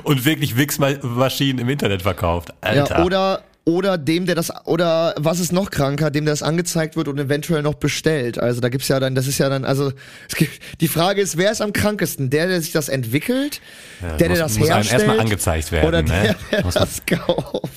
[0.05, 2.53] und wirklich Wichsmaschinen im Internet verkauft.
[2.61, 2.98] Alter.
[2.98, 7.07] Ja, oder oder dem, der das, oder was ist noch kranker, dem das angezeigt wird
[7.09, 8.39] und eventuell noch bestellt.
[8.39, 9.93] Also da gibt's ja dann, das ist ja dann, also
[10.29, 12.29] es gibt, die Frage ist, wer ist am krankesten?
[12.31, 13.61] Der, der sich das entwickelt,
[14.01, 16.37] der, der muss- das muss herstellt, erstmal angezeigt werden, oder der, ne?
[16.51, 17.71] der das kauft.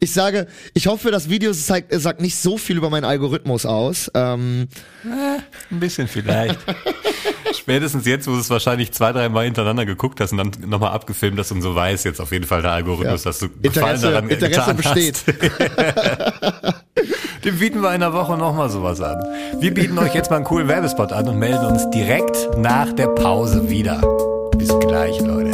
[0.00, 4.10] Ich sage, ich hoffe, das Video zeigt, sagt nicht so viel über meinen Algorithmus aus.
[4.14, 4.68] Ähm,
[5.70, 6.58] Ein bisschen vielleicht.
[7.56, 10.92] Spätestens jetzt, wo du es wahrscheinlich zwei, drei Mal hintereinander geguckt hast und dann nochmal
[10.92, 13.30] abgefilmt hast und so weiß jetzt auf jeden Fall der Algorithmus, Ja.
[13.30, 15.22] dass du Gefallen Interesse, daran Interesse getan besteht.
[15.26, 16.74] hast.
[17.44, 19.22] Dem bieten wir in einer Woche nochmal sowas an.
[19.60, 23.08] Wir bieten euch jetzt mal einen coolen Werbespot an und melden uns direkt nach der
[23.08, 24.00] Pause wieder.
[24.56, 25.50] Bis gleich, Leute.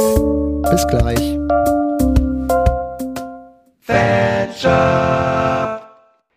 [0.71, 1.37] Bis gleich.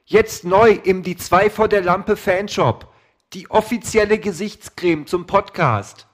[0.07, 2.87] Jetzt neu im Die 2 vor der Lampe Fanshop.
[3.35, 6.07] Die offizielle Gesichtscreme zum Podcast.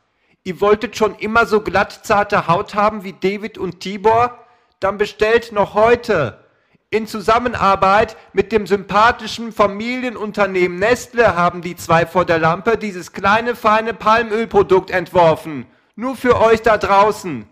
[0.42, 4.38] Ihr wolltet schon immer so glatt zarte Haut haben wie David und Tibor?
[4.80, 6.42] Dann bestellt noch heute.
[6.88, 13.54] In Zusammenarbeit mit dem sympathischen Familienunternehmen Nestle haben die zwei vor der Lampe dieses kleine
[13.54, 15.66] feine Palmölprodukt entworfen.
[15.96, 17.46] Nur für euch da draußen.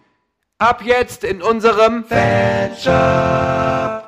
[0.56, 4.02] Ab jetzt in unserem Herzlein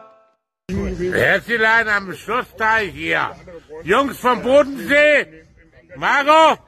[1.88, 3.36] am Schlussteich hier.
[3.84, 5.49] Jungs vom Bodensee.
[5.96, 6.58] Margot?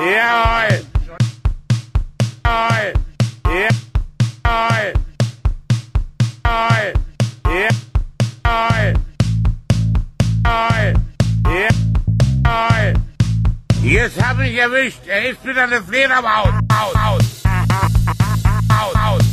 [0.00, 0.86] Jawohl.
[2.44, 2.92] Jawohl.
[3.44, 4.92] Jawohl.
[8.44, 8.94] Jawohl.
[10.44, 10.94] Jawohl.
[12.44, 12.94] Jawohl.
[13.82, 15.06] Jetzt hab ich erwischt.
[15.06, 16.48] Er ist wieder eine Fledermaus.
[16.68, 17.42] Aus, aus.
[18.68, 18.94] Aus, aus.
[18.96, 19.25] Aus,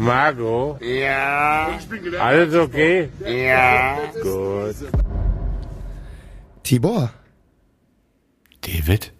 [0.00, 0.78] Marco?
[0.80, 1.78] Ja.
[2.18, 3.10] Alles okay?
[3.26, 3.98] Ja.
[4.22, 4.74] Gut.
[6.62, 7.10] Tibor,
[8.62, 9.12] David,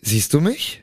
[0.00, 0.82] siehst du mich?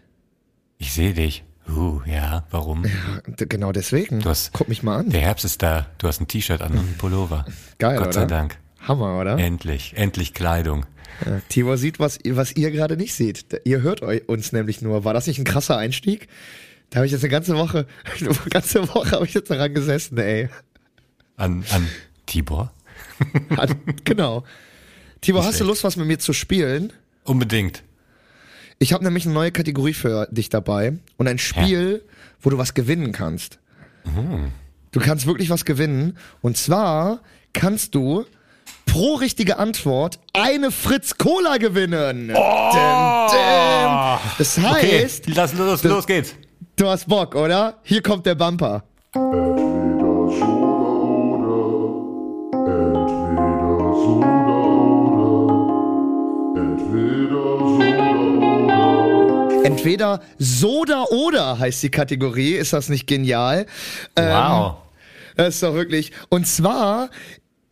[0.77, 1.43] ich sehe dich.
[1.67, 2.83] Uh, ja, warum?
[3.27, 4.19] D genau deswegen.
[4.21, 5.09] Du hast- Guck mich mal an.
[5.09, 5.87] Der Herbst ist da.
[5.97, 7.45] Du hast ein T-Shirt an und einen Pullover.
[7.79, 8.27] Geil, Gott sei oder?
[8.27, 8.57] Dank.
[8.87, 9.37] Hammer, oder?
[9.37, 10.85] Endlich, endlich Kleidung.
[11.25, 13.59] Ja, Tibor sieht, was, ihr- was ihr gerade nicht seht.
[13.65, 15.03] Ihr hört euch, uns nämlich nur.
[15.03, 16.27] War das nicht ein krasser Einstieg?
[16.89, 17.85] Da habe ich jetzt eine ganze Woche,
[18.19, 20.49] eine ganze Woche habe ich jetzt daran gesessen, ey.
[21.35, 21.87] An, an
[22.25, 22.71] Tibor?
[23.57, 24.43] An, genau.
[25.21, 25.69] Tibor, hast du schlecht.
[25.69, 26.93] Lust, was mit mir zu spielen?
[27.23, 27.83] Unbedingt.
[28.79, 32.03] Ich habe nämlich eine neue Kategorie für dich dabei und ein Spiel,
[32.41, 33.57] wo du was gewinnen kannst.
[34.91, 36.17] Du kannst wirklich was gewinnen.
[36.41, 37.21] Und zwar
[37.53, 38.25] kannst du
[38.85, 42.31] pro richtige Antwort eine Fritz Cola gewinnen.
[42.35, 42.71] Oh!
[44.37, 46.35] Das Okay, heißt, lass los, los geht's.
[46.77, 47.75] Du hast Bock, oder?
[47.83, 48.83] Hier kommt der Bumper.
[59.63, 62.53] Entweder Soda oder heißt die Kategorie.
[62.53, 63.65] Ist das nicht genial?
[64.15, 64.75] Ähm, Wow.
[65.35, 66.11] Das ist doch wirklich.
[66.29, 67.09] Und zwar,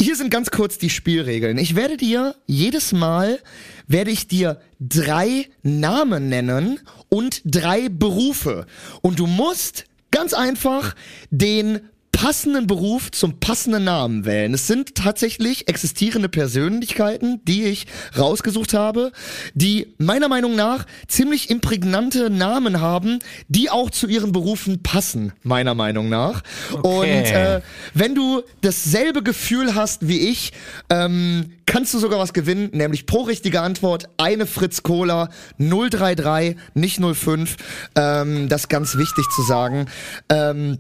[0.02, 1.58] hier sind ganz kurz die Spielregeln.
[1.58, 3.40] Ich werde dir jedes Mal,
[3.88, 6.80] werde ich dir drei Namen nennen
[7.10, 8.66] und drei Berufe.
[9.02, 10.96] Und du musst ganz einfach
[11.30, 11.82] den
[12.16, 14.54] passenden Beruf zum passenden Namen wählen.
[14.54, 17.88] Es sind tatsächlich existierende Persönlichkeiten, die ich
[18.18, 19.12] rausgesucht habe,
[19.54, 25.76] die meiner Meinung nach ziemlich imprägnante Namen haben, die auch zu ihren Berufen passen, meiner
[25.76, 26.42] Meinung nach.
[26.84, 27.60] Und äh,
[27.94, 30.54] wenn du dasselbe Gefühl hast wie ich,
[30.90, 37.02] ähm, kannst du sogar was gewinnen, nämlich pro richtige Antwort eine Fritz Cola 033, nicht
[37.02, 37.58] 05.
[37.98, 39.88] Ähm, das ist ganz wichtig zu sagen.
[40.30, 40.78] Ähm,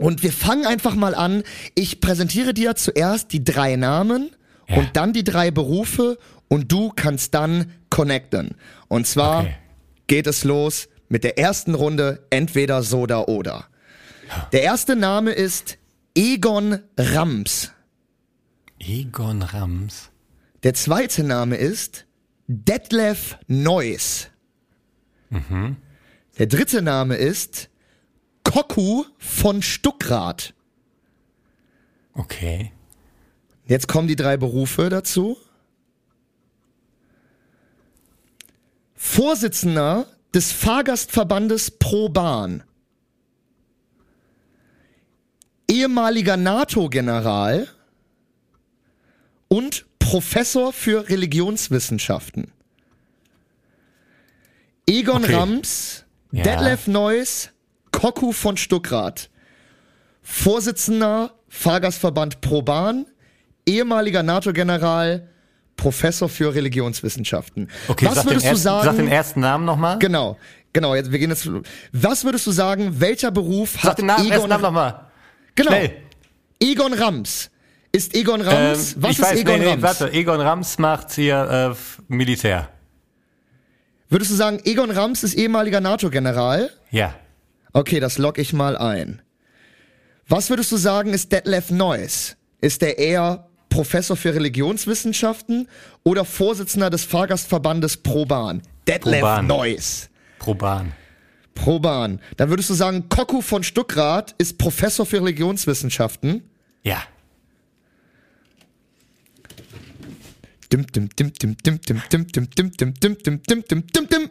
[0.00, 1.42] Und wir fangen einfach mal an.
[1.74, 4.30] Ich präsentiere dir zuerst die drei Namen
[4.68, 4.76] Ja.
[4.78, 8.54] und dann die drei Berufe und du kannst dann connecten.
[8.88, 9.54] Und zwar Okay.
[10.06, 13.66] geht es los mit der ersten Runde entweder so oder oder.
[14.52, 15.76] Der erste Name ist
[16.14, 17.72] Egon Rams.
[18.78, 20.10] Egon Rams.
[20.62, 22.06] Der zweite Name ist
[22.46, 24.28] Detlef Neuss.
[26.38, 27.69] Der dritte Name ist
[28.50, 30.54] Koku von Stuckrad.
[32.14, 32.72] Okay.
[33.64, 35.36] Jetzt kommen die drei Berufe dazu.
[38.96, 42.64] Vorsitzender des Fahrgastverbandes Pro Bahn.
[45.68, 47.68] Ehemaliger NATO-General
[49.46, 52.50] und Professor für Religionswissenschaften.
[54.88, 55.34] Egon Okay.
[55.36, 56.42] Rams, Ja.
[56.42, 57.50] Detlef Neuss,
[57.92, 59.28] Koku von Stuckrad.
[60.22, 63.06] Vorsitzender Fahrgastverband Pro Bahn,
[63.66, 65.26] ehemaliger NATO-General,
[65.76, 67.68] Professor für Religionswissenschaften.
[67.88, 68.84] Okay, Was sag, den würdest du ersten, sagen?
[68.84, 69.98] sag den ersten Namen nochmal.
[69.98, 70.36] Genau,
[70.72, 70.94] genau.
[70.94, 71.48] Jetzt wir gehen jetzt.
[71.92, 73.00] Was würdest du sagen?
[73.00, 74.32] Welcher Beruf Sag hat den Namen, Egon?
[74.32, 75.06] ersten Namen nochmal.
[75.54, 75.70] genau.
[75.70, 75.96] Schnell.
[76.62, 77.50] Egon Rams.
[77.92, 78.94] Ist Egon Ähm, Rams?
[79.00, 79.82] Was ich ist weiß, Egon nee, nee, Rams?
[79.82, 82.68] warte, Egon Rams macht hier äh, Militär.
[84.10, 86.70] Würdest du sagen, Egon Rams ist ehemaliger NATO-General?
[86.90, 87.14] Ja.
[87.72, 89.22] Okay, das log ich mal ein.
[90.28, 92.36] Was würdest du sagen, ist Detlef Neuss?
[92.60, 95.68] Ist der eher Professor für Religionswissenschaften
[96.02, 98.62] oder Vorsitzender des Fahrgastverbandes Pro Bahn?
[98.86, 99.46] Detlef Pro Bahn.
[99.46, 100.08] Neuss.
[100.38, 100.92] Pro Bahn.
[101.54, 102.20] Pro Bahn.
[102.36, 106.42] Dann würdest du sagen, Koku von Stuckrad ist Professor für Religionswissenschaften.
[106.82, 107.02] Ja.
[110.72, 114.08] Dim, dim, dim, dim, dim, dim, dim, dim, dim, dim, dim, dim, dim, dim, dim,
[114.08, 114.30] dim.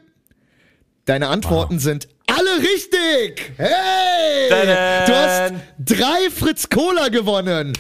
[1.05, 3.51] Deine Antworten sind alle richtig.
[3.57, 4.49] Hey!
[4.49, 5.05] Tadam!
[5.07, 7.73] Du hast drei Fritz Cola gewonnen.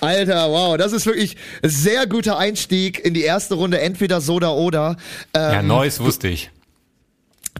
[0.00, 4.34] Alter, wow, das ist wirklich ein sehr guter Einstieg in die erste Runde, entweder so
[4.34, 4.96] oder oder.
[5.34, 6.50] Ähm, Ja, Neues wusste ich.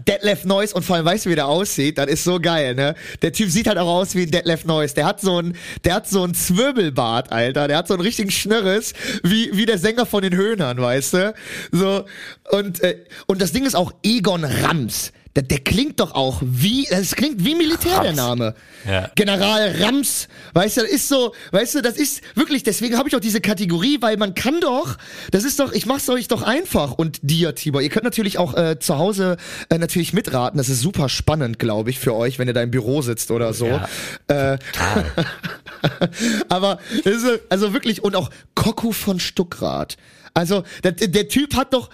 [0.07, 2.95] Detlef Neuss und vor allem weißt du, wie der aussieht, das ist so geil, ne?
[3.21, 4.93] Der Typ sieht halt auch aus wie ein Detlef Neuss.
[4.93, 7.67] Der hat so ein, der hat so ein Zwirbelbart, Alter.
[7.67, 11.33] Der hat so einen richtigen Schnörres, wie, wie der Sänger von den Höhnern, weißt du?
[11.73, 12.05] So,
[12.51, 15.11] und, äh, und das Ding ist auch Egon Rams.
[15.35, 18.17] Der, der klingt doch auch wie, das klingt wie Militär, der Rams.
[18.17, 18.55] Name.
[18.87, 19.11] Ja.
[19.13, 23.15] General Rams, weißt du, das ist so, weißt du, das ist wirklich, deswegen habe ich
[23.15, 24.97] auch diese Kategorie, weil man kann doch,
[25.31, 28.55] das ist doch, ich mach's euch doch einfach und dir, Tibor, ihr könnt natürlich auch
[28.55, 29.37] äh, zu Hause
[29.69, 32.71] äh, natürlich mitraten, das ist super spannend, glaube ich, für euch, wenn ihr da im
[32.71, 33.67] Büro sitzt oder so.
[33.67, 33.87] Ja.
[34.27, 34.57] Äh,
[36.49, 39.97] aber das ist, also wirklich und auch Koku von Stuckrad.
[40.33, 41.89] Also der, der Typ hat doch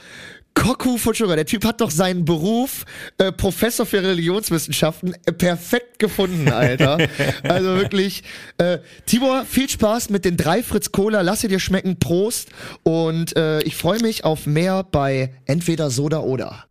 [0.56, 2.86] Koku Stuckrad, der Typ hat doch seinen Beruf
[3.20, 6.98] äh, Professor für Religionswissenschaften äh, perfekt gefunden, Alter.
[7.44, 8.24] also wirklich
[8.58, 12.50] äh, Tibor, viel Spaß mit den drei Fritz Cola, lass sie dir schmecken, Prost
[12.84, 16.66] und äh, ich freue mich auf mehr bei entweder Soda oder.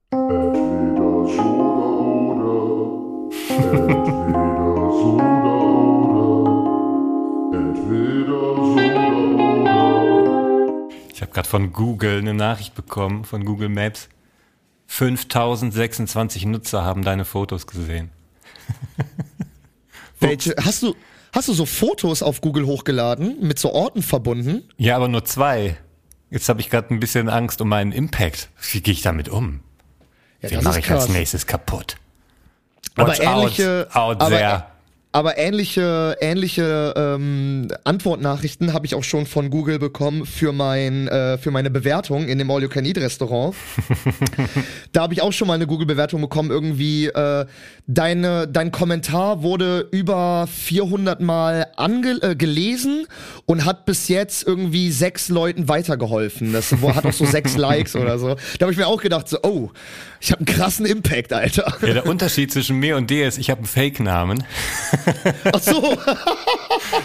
[11.35, 14.09] Gerade von Google eine Nachricht bekommen, von Google Maps.
[14.87, 18.11] 5026 Nutzer haben deine Fotos gesehen.
[20.21, 20.95] Welche hast du
[21.33, 24.63] hast du so Fotos auf Google hochgeladen mit so Orten verbunden?
[24.77, 25.77] Ja, aber nur zwei.
[26.31, 28.49] Jetzt habe ich gerade ein bisschen Angst um meinen Impact.
[28.73, 29.61] Wie gehe ich damit um?
[30.41, 31.15] Ja, das mache ich als krass.
[31.15, 31.97] nächstes kaputt?
[32.97, 34.74] aber Watch ähnliche, out, out aber.
[35.15, 41.39] Aber ähnliche, ähnliche ähm, Antwortnachrichten habe ich auch schon von Google bekommen für mein, äh,
[41.39, 43.55] für meine Bewertung in dem All You Can Eat Restaurant.
[44.93, 46.51] da habe ich auch schon mal eine Google-Bewertung bekommen.
[46.51, 47.47] Irgendwie äh,
[47.87, 53.07] deine, dein Kommentar wurde über 400 Mal ange äh, gelesen
[53.47, 56.53] und hat bis jetzt irgendwie sechs Leuten weitergeholfen.
[56.53, 58.35] Das hat auch so sechs Likes oder so.
[58.59, 59.71] Da habe ich mir auch gedacht so, oh,
[60.19, 61.77] ich habe einen krassen Impact, Alter.
[61.83, 64.43] Ja, der Unterschied zwischen mir und dir ist, ich habe einen Fake-Namen.
[65.53, 65.97] Ach so.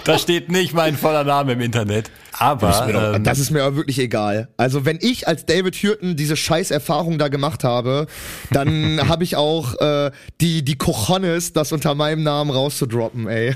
[0.04, 2.12] Da steht nicht mein voller Name im Internet.
[2.34, 4.50] Aber ähm, das ist mir aber wirklich egal.
[4.58, 8.08] Also wenn ich als David Hürten diese scheiß Erfahrung da gemacht habe,
[8.52, 13.56] dann habe ich auch äh, die die Cojones, das unter meinem Namen rauszudroppen, ey.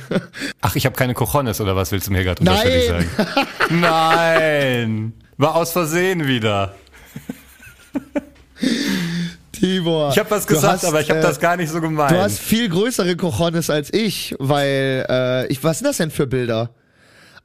[0.62, 3.08] ach, ich habe keine Cojones oder was willst du mir gerade unterschwellig Nein.
[3.18, 3.80] sagen?
[3.82, 6.76] Nein, war aus Versehen wieder.
[9.64, 10.10] Tibor.
[10.12, 12.12] Ich habe was gesagt, hast, aber ich habe äh, das gar nicht so gemeint.
[12.12, 16.28] Du hast viel größere Cojones als ich, weil äh, ich was sind das denn für
[16.28, 16.72] Bilder?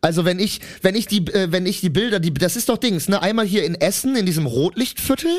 [0.01, 2.77] Also wenn ich, wenn ich die, äh, wenn ich die Bilder, die, das ist doch
[2.79, 3.21] Dings, ne?
[3.21, 5.31] Einmal hier in Essen, in diesem Rotlichtviertel,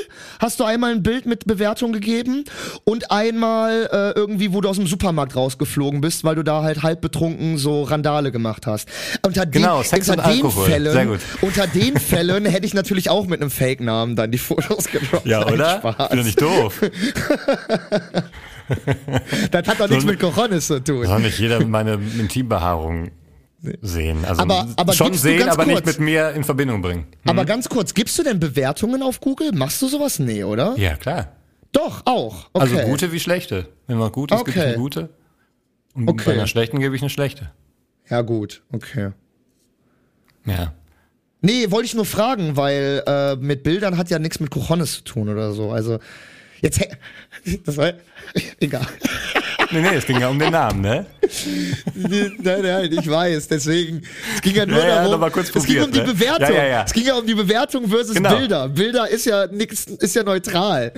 [0.42, 2.44] hast du einmal ein Bild mit Bewertung gegeben
[2.84, 6.84] und einmal äh, irgendwie, wo du aus dem Supermarkt rausgeflogen bist, weil du da halt
[6.84, 8.90] halb betrunken so Randale gemacht hast.
[9.26, 10.66] Unter den, Genau, Sex unter und den Alkohol.
[10.68, 11.20] Fällen, Sehr gut.
[11.42, 15.26] unter den Fällen hätte ich natürlich auch mit einem Fake-Namen dann die Fotos gedroppt.
[15.26, 15.78] Ja, oder?
[15.78, 16.10] Spaß.
[16.10, 16.82] Bin doch nicht doof.
[19.52, 21.06] Das hat doch nichts So- mit Cojones zu tun.
[21.06, 23.10] Soll nicht jeder meine Intimbehaarung
[23.82, 24.24] sehen.
[24.26, 27.08] Also Aber- aber schon sehen, aber nicht kurz- mit mir in Verbindung bringen.
[27.26, 29.52] Aber ganz kurz, gibst du denn Bewertungen auf Google?
[29.54, 30.20] Machst du sowas?
[30.20, 30.76] Nee, oder?
[30.78, 31.34] Ja, klar.
[31.72, 32.50] Doch, auch.
[32.54, 32.62] Okay.
[32.64, 33.68] Also gute wie schlechte.
[33.88, 34.68] Wenn man gut ist, gebe ich Okay.
[34.70, 35.10] eine gute.
[35.94, 36.24] Und Okay.
[36.26, 37.52] bei einer schlechten gebe ich eine schlechte.
[38.10, 39.12] Ja, gut, okay.
[40.46, 40.74] Ja.
[41.42, 45.04] Nee, wollte ich nur fragen, weil äh, mit Bildern hat ja nichts mit Cojones zu
[45.04, 45.72] tun oder so.
[45.72, 46.00] Also,
[46.62, 46.80] jetzt,
[47.66, 47.94] das war,
[48.60, 48.88] egal.
[49.72, 51.06] Nee, nee, es ging ja um den Namen, ne?
[51.94, 54.02] nein, nein, ich weiß, deswegen,
[54.36, 56.14] es ging ja nur Ja, ja, darum, mal kurz es ging um die probiert, ne?
[56.14, 56.56] Bewertung.
[56.56, 56.84] Ja, ja, ja.
[56.86, 58.36] Es ging ja um die Bewertung versus Genau.
[58.36, 58.68] Bilder.
[58.70, 60.92] Bilder ist ja nix, ist ja neutral.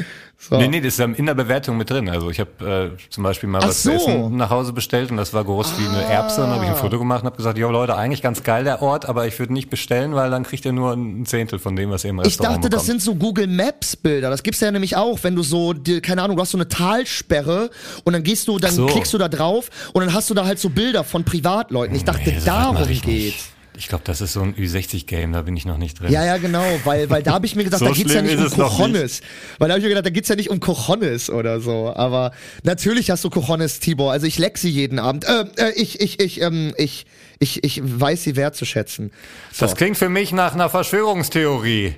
[0.49, 0.57] So.
[0.57, 2.09] Nee, nee, das ist in der Bewertung mit drin.
[2.09, 3.91] Also ich habe äh, zum Beispiel mal Ach was so.
[3.91, 6.41] zu essen nach Hause bestellt und das war groß wie eine Erbse.
[6.41, 8.63] Und dann habe ich ein Foto gemacht und habe gesagt, jo Leute, eigentlich ganz geil
[8.63, 11.75] der Ort, aber ich würde nicht bestellen, weil dann kriegt ihr nur ein Zehntel von
[11.75, 13.01] dem, was ihr im Ich Restaurant dachte, das bekommt.
[13.01, 14.31] sind so Google Maps Bilder.
[14.31, 16.67] Das gibt's ja nämlich auch, wenn du so, die, keine Ahnung, du hast so eine
[16.67, 17.69] Talsperre
[18.03, 18.87] und dann gehst du, dann so.
[18.87, 21.95] klickst du da drauf und dann hast du da halt so Bilder von Privatleuten.
[21.95, 23.05] Ich dachte, Nee, darum ich geht's.
[23.35, 23.45] nicht.
[23.81, 26.11] Ich glaube, das ist so ein Ü60-Game, da bin ich noch nicht drin.
[26.11, 28.37] Ja, ja, genau, weil, weil da habe ich mir gedacht, So da geht's ja nicht
[28.37, 29.21] um es Cojones.
[29.57, 31.91] Weil da habe ich mir gedacht, da geht's ja nicht um Cojones oder so.
[31.95, 34.11] Aber natürlich hast du Cojones, Tibor.
[34.11, 35.27] Also ich leck sie jeden Abend.
[35.27, 37.07] Äh, äh, ich, ich, ich, ähm, ich,
[37.39, 39.11] ich, ich weiß sie wertzuschätzen.
[39.51, 39.65] So.
[39.65, 41.95] Das klingt für mich nach einer Verschwörungstheorie.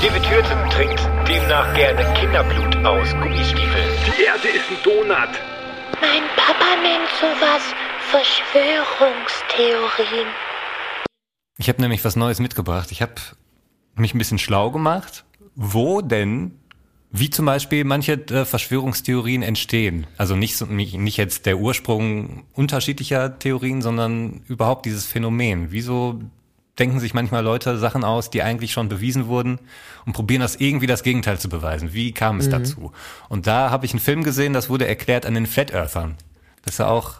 [0.00, 3.88] David Hürten trinkt demnach gerne Kinderblut aus Gummistiefeln.
[4.06, 5.30] Die Erde ist ein Donut.
[6.00, 7.62] Mein Papa nennt sowas
[8.12, 10.28] Verschwörungstheorien.
[11.58, 12.92] Ich habe nämlich was Neues mitgebracht.
[12.92, 13.14] Ich habe
[13.96, 15.24] mich ein bisschen schlau gemacht,
[15.56, 16.52] wo denn,
[17.10, 20.06] wie zum Beispiel manche äh, Verschwörungstheorien entstehen.
[20.16, 25.72] Also nicht, so, nicht, jetzt der Ursprung unterschiedlicher Theorien, sondern überhaupt dieses Phänomen.
[25.72, 26.20] Wieso
[26.78, 29.58] denken sich manchmal Leute Sachen aus, die eigentlich schon bewiesen wurden
[30.06, 31.92] und probieren das irgendwie das Gegenteil zu beweisen.
[31.92, 32.92] Wie kam es dazu?
[33.28, 36.14] Und da habe ich einen Film gesehen, das wurde erklärt an den Flat Earthern.
[36.62, 37.14] Das ist ja auch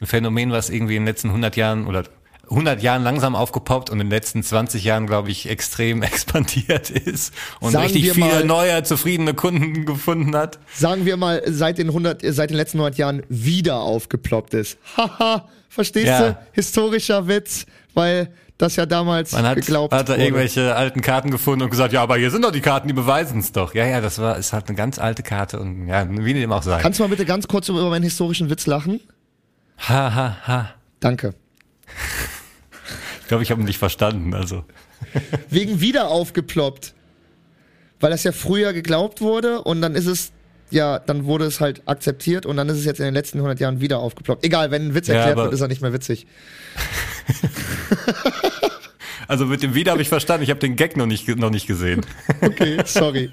[0.00, 2.04] ein Phänomen, was irgendwie in den letzten 100 Jahren oder
[2.50, 7.32] 100 Jahren langsam aufgepoppt und in den letzten 20 Jahren, glaube ich, extrem expandiert ist
[7.60, 10.58] und Sagen richtig viele mal- neue, zufriedene Kunden gefunden hat.
[10.74, 14.78] Sagen wir mal, seit den 100, äh, seit den letzten 100 Jahren wieder aufgeploppt ist.
[14.96, 16.30] Haha, verstehst Ja.
[16.30, 16.38] du?
[16.52, 20.22] Historischer Witz, weil das ja damals Man hat, geglaubt hat wurde.
[20.22, 23.38] irgendwelche alten Karten gefunden und gesagt, ja, aber hier sind doch die Karten, die beweisen
[23.40, 23.74] es doch.
[23.74, 26.62] Ja, ja, das war, ist halt eine ganz alte Karte und ja, wie dem auch
[26.62, 26.78] sei.
[26.80, 29.00] Kannst du mal bitte ganz kurz über meinen historischen Witz lachen?
[29.88, 30.70] Ha, ha, ha.
[31.00, 31.34] Danke.
[33.30, 34.64] Ich glaube, ich habe ihn nicht verstanden, also.
[35.50, 36.94] Wegen wieder aufgeploppt.
[38.00, 40.32] Weil das ja früher geglaubt wurde und dann ist es,
[40.70, 43.60] ja, dann wurde es halt akzeptiert und dann ist es jetzt in den letzten 100
[43.60, 44.44] Jahren wieder aufgeploppt.
[44.44, 46.26] Egal, wenn ein Witz erklärt wird, ist er nicht mehr witzig.
[49.28, 51.68] Also mit dem Wieder habe ich verstanden, ich habe den Gag noch nicht, noch nicht
[51.68, 52.04] gesehen.
[52.40, 53.30] Okay, sorry.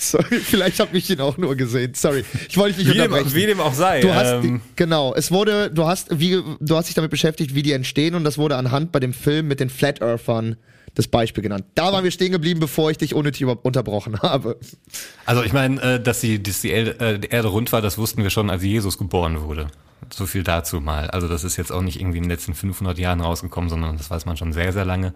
[0.00, 1.92] Sorry, vielleicht habe ich ihn auch nur gesehen.
[1.94, 3.34] Sorry, ich wollte dich nicht Wie dem, unterbrechen.
[3.34, 4.00] wie dem auch sei.
[4.00, 7.62] Du hast, ähm, genau, es wurde, du hast, wie, du hast dich damit beschäftigt, wie
[7.62, 10.56] die entstehen und das wurde anhand bei dem Film mit den Flat Earthern
[10.94, 11.64] das Beispiel genannt.
[11.74, 14.58] Da waren wir stehen geblieben, bevor ich dich unnötig unterbrochen habe.
[15.26, 17.98] Also ich meine, äh, dass, die, dass die, Erde, äh, die Erde rund war, das
[17.98, 19.68] wussten wir schon, als Jesus geboren wurde.
[20.12, 21.08] So viel dazu mal.
[21.10, 24.10] Also das ist jetzt auch nicht irgendwie in den letzten 500 Jahren rausgekommen, sondern das
[24.10, 25.14] weiß man schon sehr, sehr lange.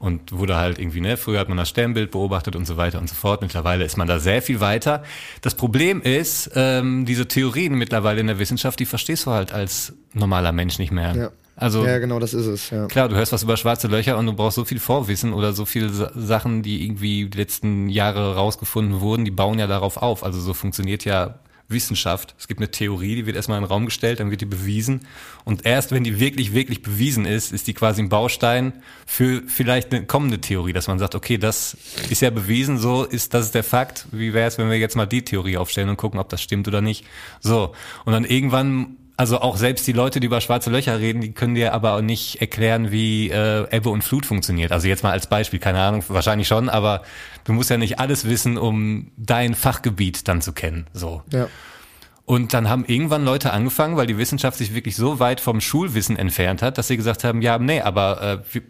[0.00, 3.08] Und wurde halt irgendwie, ne, früher hat man das Sternbild beobachtet und so weiter und
[3.08, 3.42] so fort.
[3.42, 5.02] Mittlerweile ist man da sehr viel weiter.
[5.42, 9.92] Das Problem ist, ähm, diese Theorien mittlerweile in der Wissenschaft, die verstehst du halt als
[10.14, 11.14] normaler Mensch nicht mehr.
[11.14, 11.30] Ja.
[11.54, 12.86] Also Ja, genau, das ist es, ja.
[12.86, 15.66] Klar, du hörst was über schwarze Löcher und du brauchst so viel Vorwissen oder so
[15.66, 20.24] viele Sa- Sachen, die irgendwie die letzten Jahre rausgefunden wurden, die bauen ja darauf auf.
[20.24, 21.40] Also so funktioniert ja
[21.70, 22.34] Wissenschaft.
[22.38, 25.06] Es gibt eine Theorie, die wird erstmal in den Raum gestellt, dann wird die bewiesen.
[25.44, 28.72] Und erst wenn die wirklich, wirklich bewiesen ist, ist die quasi ein Baustein
[29.06, 31.76] für vielleicht eine kommende Theorie, dass man sagt, okay, das
[32.08, 34.06] ist ja bewiesen, so ist, das ist der Fakt.
[34.12, 36.68] Wie wäre es, wenn wir jetzt mal die Theorie aufstellen und gucken, ob das stimmt
[36.68, 37.04] oder nicht?
[37.40, 37.72] So.
[38.04, 41.54] Und dann irgendwann also auch selbst die Leute, die über schwarze Löcher reden, die können
[41.54, 44.72] dir aber auch nicht erklären, wie äh, Ebbe und Flut funktioniert.
[44.72, 47.02] Also jetzt mal als Beispiel, keine Ahnung, wahrscheinlich schon, aber
[47.44, 50.86] du musst ja nicht alles wissen, um dein Fachgebiet dann zu kennen.
[50.94, 51.22] So.
[51.34, 51.48] Ja.
[52.24, 56.16] Und dann haben irgendwann Leute angefangen, weil die Wissenschaft sich wirklich so weit vom Schulwissen
[56.16, 58.62] entfernt hat, dass sie gesagt haben, ja, nee, aber äh, wir,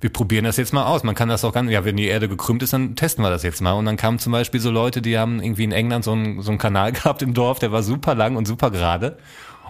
[0.00, 1.02] wir probieren das jetzt mal aus.
[1.02, 3.42] Man kann das auch ganz, ja, wenn die Erde gekrümmt ist, dann testen wir das
[3.42, 3.72] jetzt mal.
[3.72, 6.52] Und dann kamen zum Beispiel so Leute, die haben irgendwie in England so einen, so
[6.52, 9.18] einen Kanal gehabt im Dorf, der war super lang und super gerade.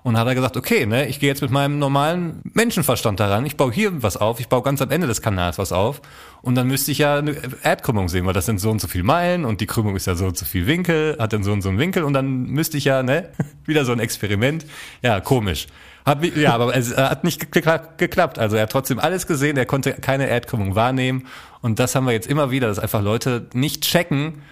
[0.02, 3.44] Und hat er gesagt, okay, ne, ich gehe jetzt mit meinem normalen Menschenverstand daran.
[3.46, 6.00] Ich baue hier was auf, ich baue ganz am Ende des Kanals was auf.
[6.40, 9.02] Und dann müsste ich ja eine Erdkrümmung sehen, weil das sind so und so viel
[9.02, 11.62] Meilen und die Krümmung ist ja so und so viel Winkel, hat dann so und
[11.62, 13.30] so einen Winkel und dann müsste ich ja, ne,
[13.64, 14.64] wieder so ein Experiment.
[15.02, 15.66] Ja, komisch.
[16.06, 18.38] Hat, ja, aber es äh, hat nicht gekla- geklappt.
[18.38, 21.26] Also er hat trotzdem alles gesehen, er konnte keine Erdkrümmung wahrnehmen.
[21.60, 24.42] Und das haben wir jetzt immer wieder, dass einfach Leute nicht checken,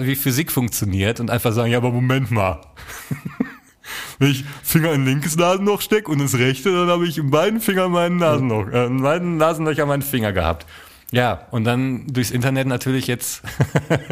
[0.00, 2.60] wie Physik funktioniert und einfach sagen, ja, aber Moment mal.
[4.18, 7.60] Wenn ich Finger in linkes Nasenloch steck und ins rechte, dann habe ich in beiden
[7.60, 10.66] Fingern meinen Nasenloch, äh, in beiden Nasenlöcher meinen Finger gehabt.
[11.10, 13.42] Ja, und dann durchs Internet natürlich jetzt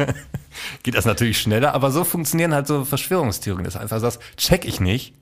[0.83, 4.65] geht das natürlich schneller, aber so funktionieren halt so Verschwörungstheorien, dass du einfach sagst, check
[4.65, 5.13] ich nicht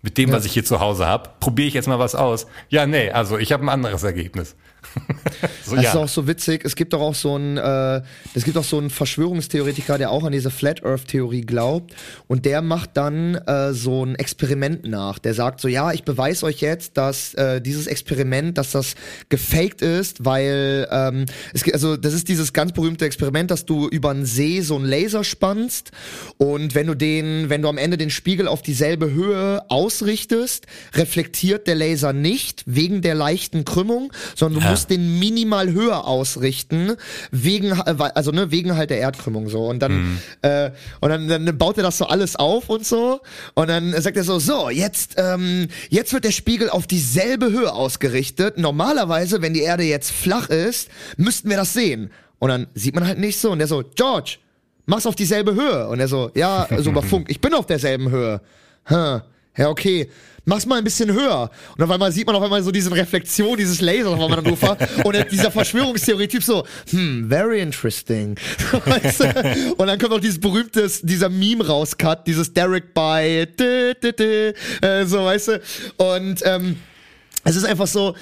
[0.00, 2.46] mit dem, was ich hier zu Hause habe, probiere ich jetzt mal was aus.
[2.68, 4.54] Ja, nee, also ich habe ein anderes Ergebnis.
[5.64, 5.90] so, Das ja.
[5.90, 6.64] ist auch so witzig.
[6.64, 8.02] Es gibt doch auch so einen, äh,
[8.34, 11.94] es gibt auch so einen Verschwörungstheoretiker, der auch an diese Flat Earth Theorie glaubt
[12.26, 15.18] und der macht dann äh, so ein Experiment nach.
[15.18, 18.94] Der sagt so, ja, ich beweise euch jetzt, dass äh, dieses Experiment, dass das
[19.28, 23.88] gefaked ist, weil ähm, es gibt, also das ist dieses ganz berühmte Experiment, dass du
[23.88, 25.90] über einen See so einen Laser spannst
[26.38, 31.66] und wenn du den, wenn du am Ende den Spiegel auf dieselbe Höhe ausrichtest, reflektiert
[31.66, 34.72] der Laser nicht wegen der leichten Krümmung, sondern du Ja.
[34.76, 36.96] Musst den minimal höher ausrichten
[37.30, 39.66] wegen äh, also ne wegen halt der Erdkrümmung so.
[39.66, 40.18] Und dann Mhm.
[40.42, 40.70] äh,
[41.00, 43.20] und dann, dann baut er das so alles auf und so.
[43.54, 47.72] Und dann sagt er so so jetzt ähm, jetzt wird der Spiegel auf dieselbe Höhe
[47.72, 48.58] ausgerichtet.
[48.58, 52.10] Normalerweise wenn die Erde jetzt flach ist müssten wir das sehen.
[52.38, 53.50] Und dann sieht man halt nicht so.
[53.50, 54.36] Und der so George
[54.84, 55.88] mach's auf dieselbe Höhe.
[55.88, 58.40] Und er so ja so über Funk ich bin auf derselben Höhe.
[58.84, 59.22] Hm.
[59.56, 60.10] Ja, okay.
[60.48, 61.50] Mach's mal ein bisschen höher.
[61.76, 64.52] Und auf einmal sieht man auf einmal so diese Reflexion dieses Lasers auf einmal dann
[64.52, 64.76] Ufer.
[65.02, 68.38] Und dieser Verschwörungstheorie-Typ so, hm, very interesting.
[68.84, 69.74] Weißt du?
[69.76, 73.92] Und dann kommt auch dieses berühmte, dieser Meme rauscut, dieses Derek by, dü,
[74.82, 75.60] äh, so, weißt du.
[75.96, 76.76] Und, ähm,
[77.46, 78.14] es ist einfach so,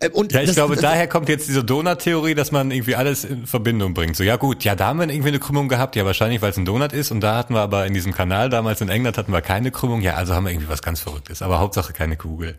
[0.00, 2.94] äh, und Ja, ich das- glaube, das- daher kommt jetzt diese Donut-Theorie, dass man irgendwie
[2.96, 4.16] alles in Verbindung bringt.
[4.16, 6.56] So, ja gut, ja, da haben wir irgendwie eine Krümmung gehabt, ja, wahrscheinlich, weil es
[6.56, 7.10] ein Donut ist.
[7.10, 10.02] Und da hatten wir aber in diesem Kanal damals in England hatten wir keine Krümmung.
[10.02, 11.42] Ja, also haben wir irgendwie was ganz Verrücktes.
[11.42, 12.56] Aber Hauptsache keine Kugel.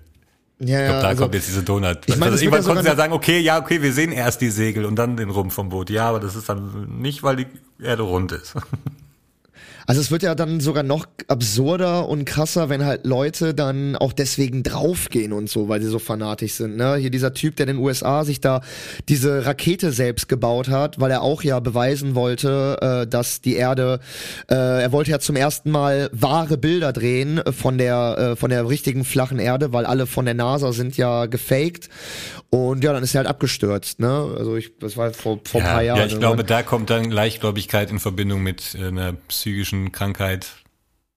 [0.59, 1.97] ja, Ich glaube, da also- kommt jetzt diese Donut.
[2.05, 4.49] Ich meine, also irgendwann konnten sie ja sagen, okay, ja, okay, wir sehen erst die
[4.49, 5.89] Segel und dann den Rumpf vom Boot.
[5.89, 7.47] Ja, aber das ist dann nicht, weil die
[7.83, 8.53] Erde rund ist.
[9.85, 14.13] Also es wird ja dann sogar noch absurder und krasser, wenn halt Leute dann auch
[14.13, 16.77] deswegen draufgehen und so, weil sie so fanatisch sind.
[16.77, 16.95] Ne?
[16.95, 18.61] Hier dieser Typ, der in den USA sich da
[19.09, 23.99] diese Rakete selbst gebaut hat, weil er auch ja beweisen wollte, äh, dass die Erde,
[24.49, 28.67] äh, er wollte ja zum ersten Mal wahre Bilder drehen von der äh, von der
[28.69, 31.89] richtigen flachen Erde, weil alle von der NASA sind ja gefaked.
[32.53, 33.99] Und ja, dann ist er halt abgestürzt.
[33.99, 34.35] Ne?
[34.37, 35.97] Also ich, das war vor, vor ein ja, paar Jahren.
[35.97, 40.45] ja, ich glaube, da kommt dann Leichtgläubigkeit in Verbindung mit äh, einer psychischen Krankheit.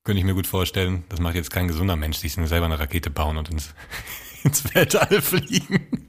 [0.03, 1.05] Könnte ich mir gut vorstellen.
[1.11, 3.75] Das macht jetzt kein gesunder Mensch, sich selber eine Rakete bauen und ins,
[4.45, 6.06] ins Weltall fliegen.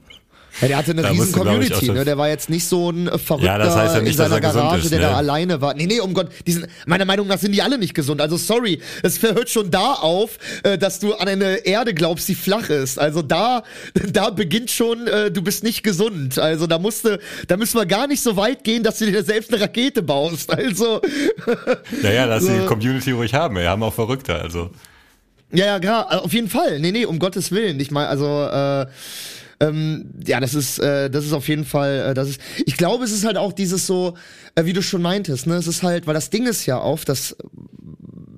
[0.60, 2.04] Ja, der hatte eine Da riesen Community, ne?
[2.04, 4.40] Der war jetzt nicht so ein äh, Verrückter Ja, das heißt ja nicht, in seiner
[4.40, 5.04] dass er Garage, ist, der ne?
[5.06, 5.74] da alleine war.
[5.74, 8.20] Nee, nee, um Gott, die sind, meiner Meinung nach sind die alle nicht gesund.
[8.20, 12.34] Also sorry, es hört schon da auf, äh, dass du an eine Erde glaubst, die
[12.34, 12.98] flach ist.
[12.98, 13.62] Also da,
[14.12, 16.38] da beginnt schon, äh, du bist nicht gesund.
[16.38, 19.52] Also da musste, da müssen wir gar nicht so weit gehen, dass du dir selbst
[19.52, 20.52] eine Rakete baust.
[20.52, 21.00] Also
[22.02, 22.50] Naja, lass So.
[22.52, 23.56] die Community ruhig haben.
[23.56, 24.70] Wir haben auch Verrückte, also.
[25.50, 26.78] Ja, ja, klar, auf jeden Fall.
[26.78, 27.80] Nee, nee, um Gottes Willen.
[27.80, 28.86] Ich meine, also, äh,
[29.60, 33.04] ähm, ja, das ist, äh, das ist auf jeden Fall, äh, das ist, ich glaube,
[33.04, 34.14] es ist halt auch dieses so,
[34.54, 37.04] äh, wie du schon meintest, ne, es ist halt, weil das Ding ist ja auf,
[37.04, 37.36] dass,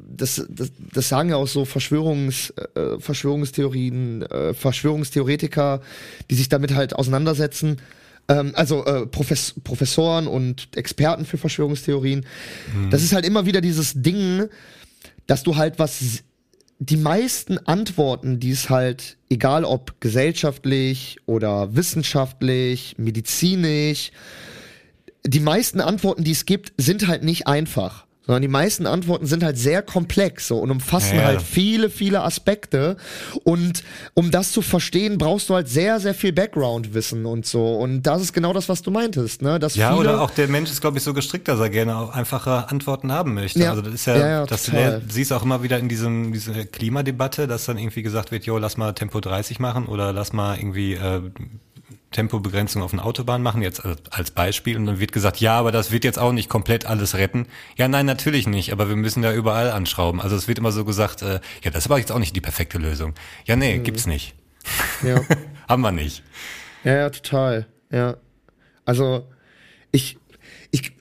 [0.09, 5.81] das, das, das sagen ja auch so Verschwörungs, äh, Verschwörungstheorien, äh, Verschwörungstheoretiker,
[6.31, 7.79] die sich damit halt auseinandersetzen,
[8.29, 12.25] ähm, also äh, Profes Professoren und Experten für Verschwörungstheorien.
[12.91, 14.49] Das ist halt immer wieder dieses Ding,
[15.27, 16.23] dass du halt was
[16.83, 24.13] die meisten Antworten, die es halt, egal ob gesellschaftlich oder wissenschaftlich, medizinisch,
[25.25, 28.07] die meisten Antworten, die es gibt, sind halt nicht einfach.
[28.31, 32.23] Sondern die meisten Antworten sind halt sehr komplex so, und umfassen Ja, halt viele, viele
[32.23, 32.97] Aspekte.
[33.43, 33.83] Und
[34.15, 37.75] um das zu verstehen, brauchst du halt sehr, sehr viel Background-Wissen und so.
[37.75, 39.59] Und das ist genau das, was du meintest, ne?
[39.59, 41.97] Dass Ja, viele, oder auch der Mensch ist, glaube ich, so gestrickt, dass er gerne
[41.97, 43.59] auch einfache Antworten haben möchte.
[43.59, 43.71] Ja.
[43.71, 45.01] Also das ist ja, Ja, ja, das total.
[45.01, 48.59] du siehst auch immer wieder in diesem, dieser Klimadebatte, dass dann irgendwie gesagt wird, jo,
[48.59, 51.21] lass mal Tempo 30 machen oder lass mal irgendwie äh,
[52.13, 54.77] Tempobegrenzung auf einer Autobahn machen, jetzt als- Beispiel.
[54.77, 57.47] Und dann wird gesagt, ja, aber das wird jetzt auch nicht komplett alles retten.
[57.77, 60.21] Ja, nein, natürlich nicht, aber wir müssen da überall anschrauben.
[60.21, 62.41] Also es wird immer so gesagt, äh, ja, das ist aber jetzt auch nicht die
[62.41, 63.15] perfekte Lösung.
[63.47, 63.83] Ja, nee, Mhm.
[63.85, 64.35] gibt's nicht.
[65.03, 65.21] ja.
[65.69, 66.23] Haben wir nicht.
[66.85, 67.67] Ja, ja, total.
[67.91, 68.17] Ja.
[68.85, 69.29] Also,
[69.93, 70.19] ich,
[70.73, 70.93] ich,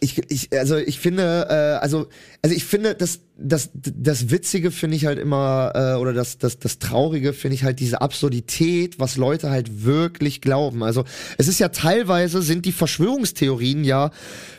[0.00, 2.08] ich, ich, also ich finde, äh, also,
[2.42, 6.58] also ich finde, dass das, das Witzige finde ich halt immer, äh, oder das, das,
[6.58, 10.82] das Traurige finde ich halt diese Absurdität, was Leute halt wirklich glauben.
[10.82, 11.04] Also
[11.38, 14.10] es ist ja teilweise, sind die Verschwörungstheorien ja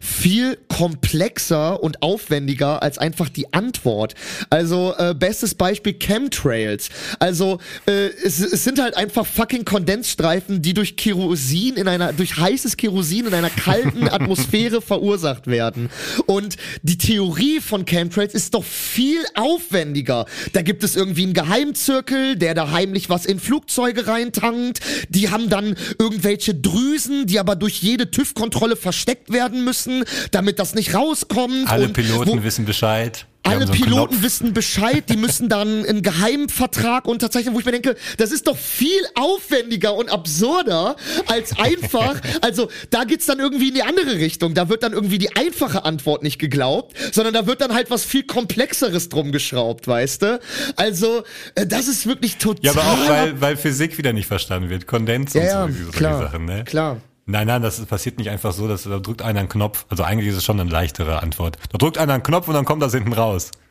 [0.01, 4.15] viel komplexer und aufwendiger als einfach die Antwort.
[4.49, 6.89] Also äh, bestes Beispiel Chemtrails.
[7.19, 12.37] Also äh, es, es sind halt einfach fucking Kondensstreifen, die durch Kerosin in einer, durch
[12.37, 15.89] heißes Kerosin in einer kalten Atmosphäre verursacht werden.
[16.27, 20.25] Und die Theorie von Chemtrails ist doch viel aufwendiger.
[20.53, 24.79] Da gibt es irgendwie einen Geheimzirkel, der da heimlich was in Flugzeuge reintankt.
[25.09, 30.75] Die haben dann irgendwelche Drüsen, die aber durch jede TÜV-Kontrolle versteckt werden müssen, damit das
[30.75, 31.69] nicht rauskommt.
[31.69, 33.25] Alle Piloten wissen Bescheid.
[33.43, 34.23] Alle so Piloten Knopf.
[34.23, 38.57] wissen Bescheid, die müssen dann einen Geheimvertrag unterzeichnen, wo ich mir denke, das ist doch
[38.57, 40.95] viel aufwendiger und absurder
[41.27, 44.53] als einfach, also da geht's dann irgendwie in die andere Richtung.
[44.53, 48.03] Da wird dann irgendwie die einfache Antwort nicht geglaubt, sondern da wird dann halt was
[48.03, 50.39] viel komplexeres drum geschraubt, weißt du?
[50.75, 51.23] Also,
[51.55, 52.63] äh, das ist wirklich total.
[52.63, 54.85] Ja, aber auch weil, weil Physik wieder nicht verstanden wird.
[54.85, 56.63] Kondens Ja, und ja, so, diese klar, Sachen, ne?
[56.65, 56.97] klar.
[57.31, 59.85] Nein, nein, das passiert nicht einfach so, dass da drückt einer einen Knopf.
[59.89, 61.57] Also eigentlich ist es schon eine leichtere Antwort.
[61.71, 63.51] Da drückt einer einen Knopf und dann kommt das hinten raus.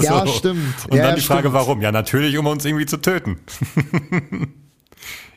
[0.00, 0.86] Ja, stimmt.
[0.88, 1.54] Und Ja, dann die Frage, stimmt.
[1.54, 1.80] warum?
[1.82, 3.38] Ja, natürlich, um uns irgendwie zu töten.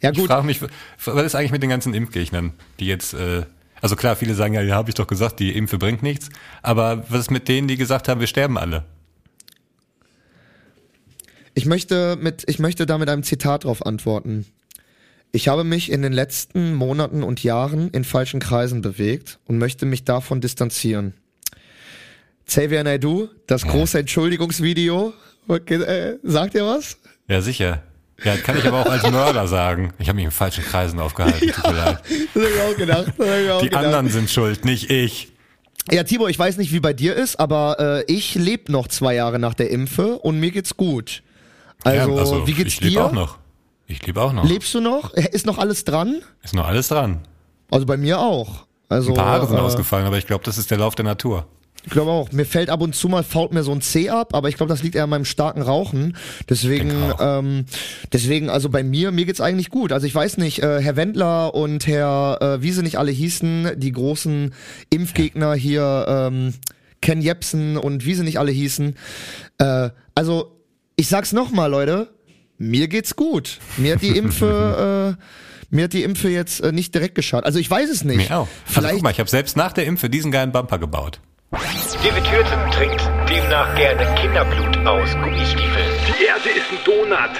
[0.01, 0.27] Ja, Ich gut.
[0.27, 3.43] frage mich, was ist eigentlich mit den ganzen Impfgegnern, die jetzt, äh,
[3.81, 6.29] also klar, viele sagen ja, ja, habe ich doch gesagt, die Impfe bringt nichts.
[6.61, 8.85] Aber was ist mit denen, die gesagt haben, wir sterben alle?
[11.53, 14.45] Ich möchte mit, ich möchte da mit einem Zitat drauf antworten.
[15.31, 19.85] Ich habe mich in den letzten Monaten und Jahren in falschen Kreisen bewegt und möchte
[19.85, 21.13] mich davon distanzieren.
[22.45, 25.13] Xavier Naidoo, das große Entschuldigungsvideo,
[25.47, 26.97] äh, sagt ihr was?
[27.29, 27.83] Ja, sicher.
[28.23, 29.93] Ja, kann ich aber auch als Mörder sagen.
[29.99, 31.49] Ich habe mich in falschen Kreisen aufgehalten.
[31.51, 31.99] Tut mir leid.
[32.33, 33.13] Das hab ich auch gedacht.
[33.17, 33.85] Ich auch Die gedacht.
[33.85, 35.31] anderen sind schuld, nicht ich.
[35.89, 39.15] Ja, Tibor, ich weiß nicht, wie bei dir ist, aber äh, ich lebe noch zwei
[39.15, 41.23] Jahre nach der Impfe und mir geht's gut.
[41.83, 43.05] Also, ja, also wie geht's ich lebe dir?
[43.05, 43.39] auch noch.
[43.91, 44.47] Ich lebe auch noch.
[44.47, 45.13] Lebst du noch?
[45.13, 46.21] Ist noch alles dran?
[46.43, 47.21] Ist noch alles dran.
[47.69, 48.65] Also bei mir auch.
[48.89, 51.05] Also, Ein paar Haare sind äh, ausgefallen, aber ich glaube, das ist der Lauf der
[51.05, 51.47] Natur.
[51.83, 52.31] Ich glaube auch.
[52.31, 54.69] Mir fällt ab und zu mal fault mir so ein Zeh ab, aber ich glaube,
[54.69, 56.15] das liegt eher an meinem starken Rauchen.
[56.49, 57.65] Deswegen, ähm,
[58.13, 59.91] deswegen, also bei mir, mir geht's eigentlich gut.
[59.91, 63.71] Also ich weiß nicht, äh, Herr Wendler und Herr, äh, wie sie nicht alle hießen,
[63.77, 64.53] die großen
[64.89, 66.53] Impfgegner hier, ähm,
[67.01, 68.95] Ken Jepsen und wie sie nicht alle hießen.
[69.57, 70.57] Äh, also
[70.97, 72.09] ich sag's nochmal, Leute,
[72.61, 73.59] mir geht's gut.
[73.77, 75.23] Mir hat die Impfe, äh,
[75.75, 77.45] mir hat die Impfe jetzt äh, nicht direkt geschadet.
[77.45, 78.29] Also ich weiß es nicht.
[78.29, 78.47] Mir auch.
[78.47, 81.19] Also Vielleicht guck mal, ich habe selbst nach der Impfe diesen geilen Bumper gebaut.
[81.51, 85.89] David Hürten trinkt demnach gerne Kinderblut aus Gummistiefeln.
[86.07, 87.35] Die Erde ist ein Donut.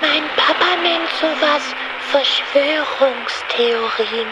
[0.00, 1.62] Mein Papa nennt sowas
[2.10, 4.26] Verschwörungstheorien.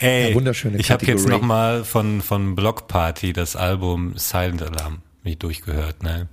[0.00, 1.40] Ey, Ja, wunderschöne ich habe jetzt Kategorie.
[1.40, 6.28] noch mal von von Block Party das Album Silent Alarm mich durchgehört, ne?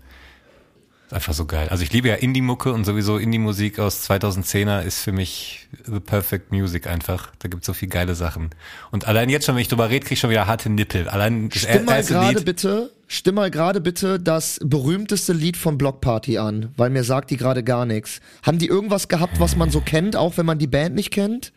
[1.11, 1.67] Ist einfach so geil.
[1.67, 6.53] Also ich liebe ja Indie-Mucke und sowieso Indie-Musik aus 2010er ist für mich the perfect
[6.53, 7.33] music einfach.
[7.39, 8.51] Da gibt's so viel geile Sachen.
[8.91, 11.09] Und allein jetzt schon, wenn ich drüber rede, krieg ich schon wieder harte Nippel.
[11.09, 15.99] Allein das Stimm mal gerade bitte, stimm mal gerade bitte das berühmteste Lied von Block
[15.99, 18.21] Party an, weil mir sagt die gerade gar nichts.
[18.43, 21.51] Haben die irgendwas gehabt, was man so kennt, auch wenn man die Band nicht kennt?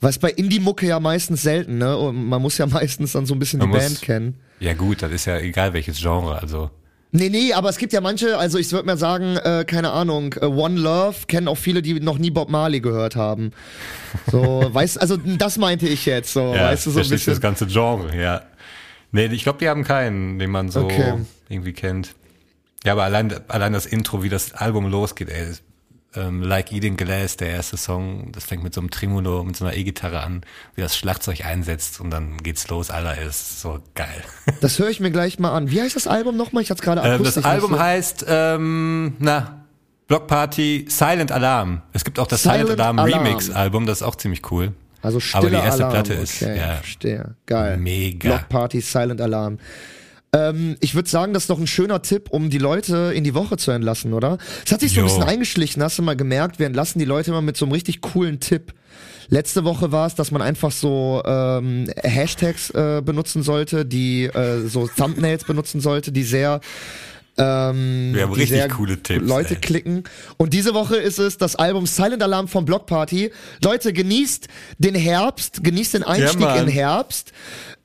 [0.00, 1.96] Was bei Indie-Mucke ja meistens selten, ne?
[1.96, 4.34] Und man muss ja meistens dann so ein bisschen Man die muss- Band kennen.
[4.58, 6.70] Ja gut, das ist ja egal welches Genre, also.
[7.10, 10.34] Nee, nee, aber es gibt ja manche, also ich würde mal sagen, äh, keine Ahnung,
[10.40, 13.52] äh, One Love kennen auch viele, die noch nie Bob Marley gehört haben.
[14.30, 17.24] So, weißt also das meinte ich jetzt, so, Ja, weißt du, so ein du das
[17.24, 17.40] bisschen.
[17.40, 18.42] ganze Genre, ja.
[19.10, 21.14] Nee, ich glaube, die haben keinen, den man so Okay.
[21.48, 22.14] irgendwie kennt.
[22.84, 25.62] Ja, aber allein, allein das Intro, wie das Album losgeht, ey, ist,
[26.16, 29.64] ähm, Like Eating Glass, der erste Song, das fängt mit so einem Tremolo, mit so
[29.66, 30.40] einer E-Gitarre an,
[30.74, 34.22] wie das Schlagzeug einsetzt und dann geht's los, Alter, ist so geil.
[34.60, 35.70] Das höre ich mir gleich mal an.
[35.70, 36.62] Wie heißt das Album nochmal?
[36.62, 39.64] Ich hatte gerade Ähm, das Album so- heißt, ähm, na,
[40.06, 41.82] Block Party Silent Alarm.
[41.92, 43.24] Es gibt auch das Silent, Silent Alarm, Alarm.
[43.26, 44.72] Remix Album, das ist auch ziemlich cool.
[45.02, 45.92] Also stille Aber die erste Alarm.
[45.92, 47.34] Platte ist, okay, ja, verstehe.
[47.46, 47.76] Geil.
[47.76, 48.28] Mega.
[48.30, 49.58] Block Party, Silent Alarm.
[50.32, 53.34] Ähm, ich würde sagen, das ist doch ein schöner Tipp, um die Leute in die
[53.34, 54.38] Woche zu entlassen, oder?
[54.64, 57.30] Es hat sich so ein bisschen eingeschlichen, hast du mal gemerkt, wir entlassen die Leute
[57.30, 58.74] immer mit so einem richtig coolen Tipp.
[59.30, 64.66] Letzte Woche war es, dass man einfach so ähm, Hashtags äh, benutzen sollte, die äh,
[64.66, 66.60] so Thumbnails benutzen sollte, die sehr
[67.38, 69.60] ähm, Wir haben richtig coole Tipps, Leute ey.
[69.60, 70.04] klicken.
[70.36, 73.30] Und diese Woche ist es das Album Silent Alarm von Block Party.
[73.62, 76.64] Leute, genießt den Herbst, genießt den Einstieg Mann.
[76.64, 77.32] in Herbst.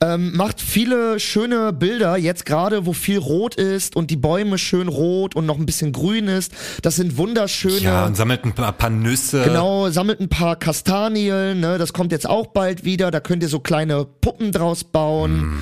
[0.02, 4.90] Ähm, macht viele schöne Bilder, jetzt gerade, wo viel rot ist und die Bäume schön
[4.90, 6.52] rot und noch ein bisschen grün ist.
[6.82, 7.78] Das sind wunderschöne.
[7.78, 9.44] Ja, und sammelt ein paar, paar Nüsse.
[9.44, 13.50] Genau, sammelt ein paar Kastanien, ne, das kommt jetzt auch bald wieder, da könnt ihr
[13.50, 15.58] so kleine Puppen draus bauen.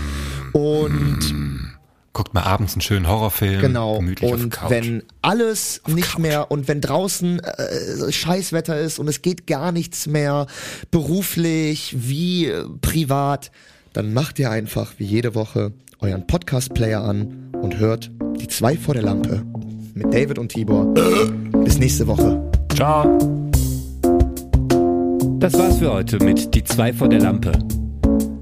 [0.53, 1.19] Und
[2.13, 3.61] Guckt mal abends einen schönen Horrorfilm.
[3.61, 3.97] Genau.
[3.99, 4.69] Gemütlich und auf Couch.
[4.69, 10.07] wenn alles nicht mehr und wenn draußen äh, Scheißwetter ist und es geht gar nichts
[10.07, 10.47] mehr,
[10.91, 13.51] beruflich wie äh, privat,
[13.93, 18.93] dann macht ihr einfach wie jede Woche euren Podcast-Player an und hört die zwei vor
[18.93, 19.43] der Lampe
[19.93, 20.93] mit David und Tibor.
[21.63, 22.41] Bis nächste Woche.
[22.73, 23.17] Ciao.
[25.39, 27.51] Das war's für heute mit Die zwei vor der Lampe.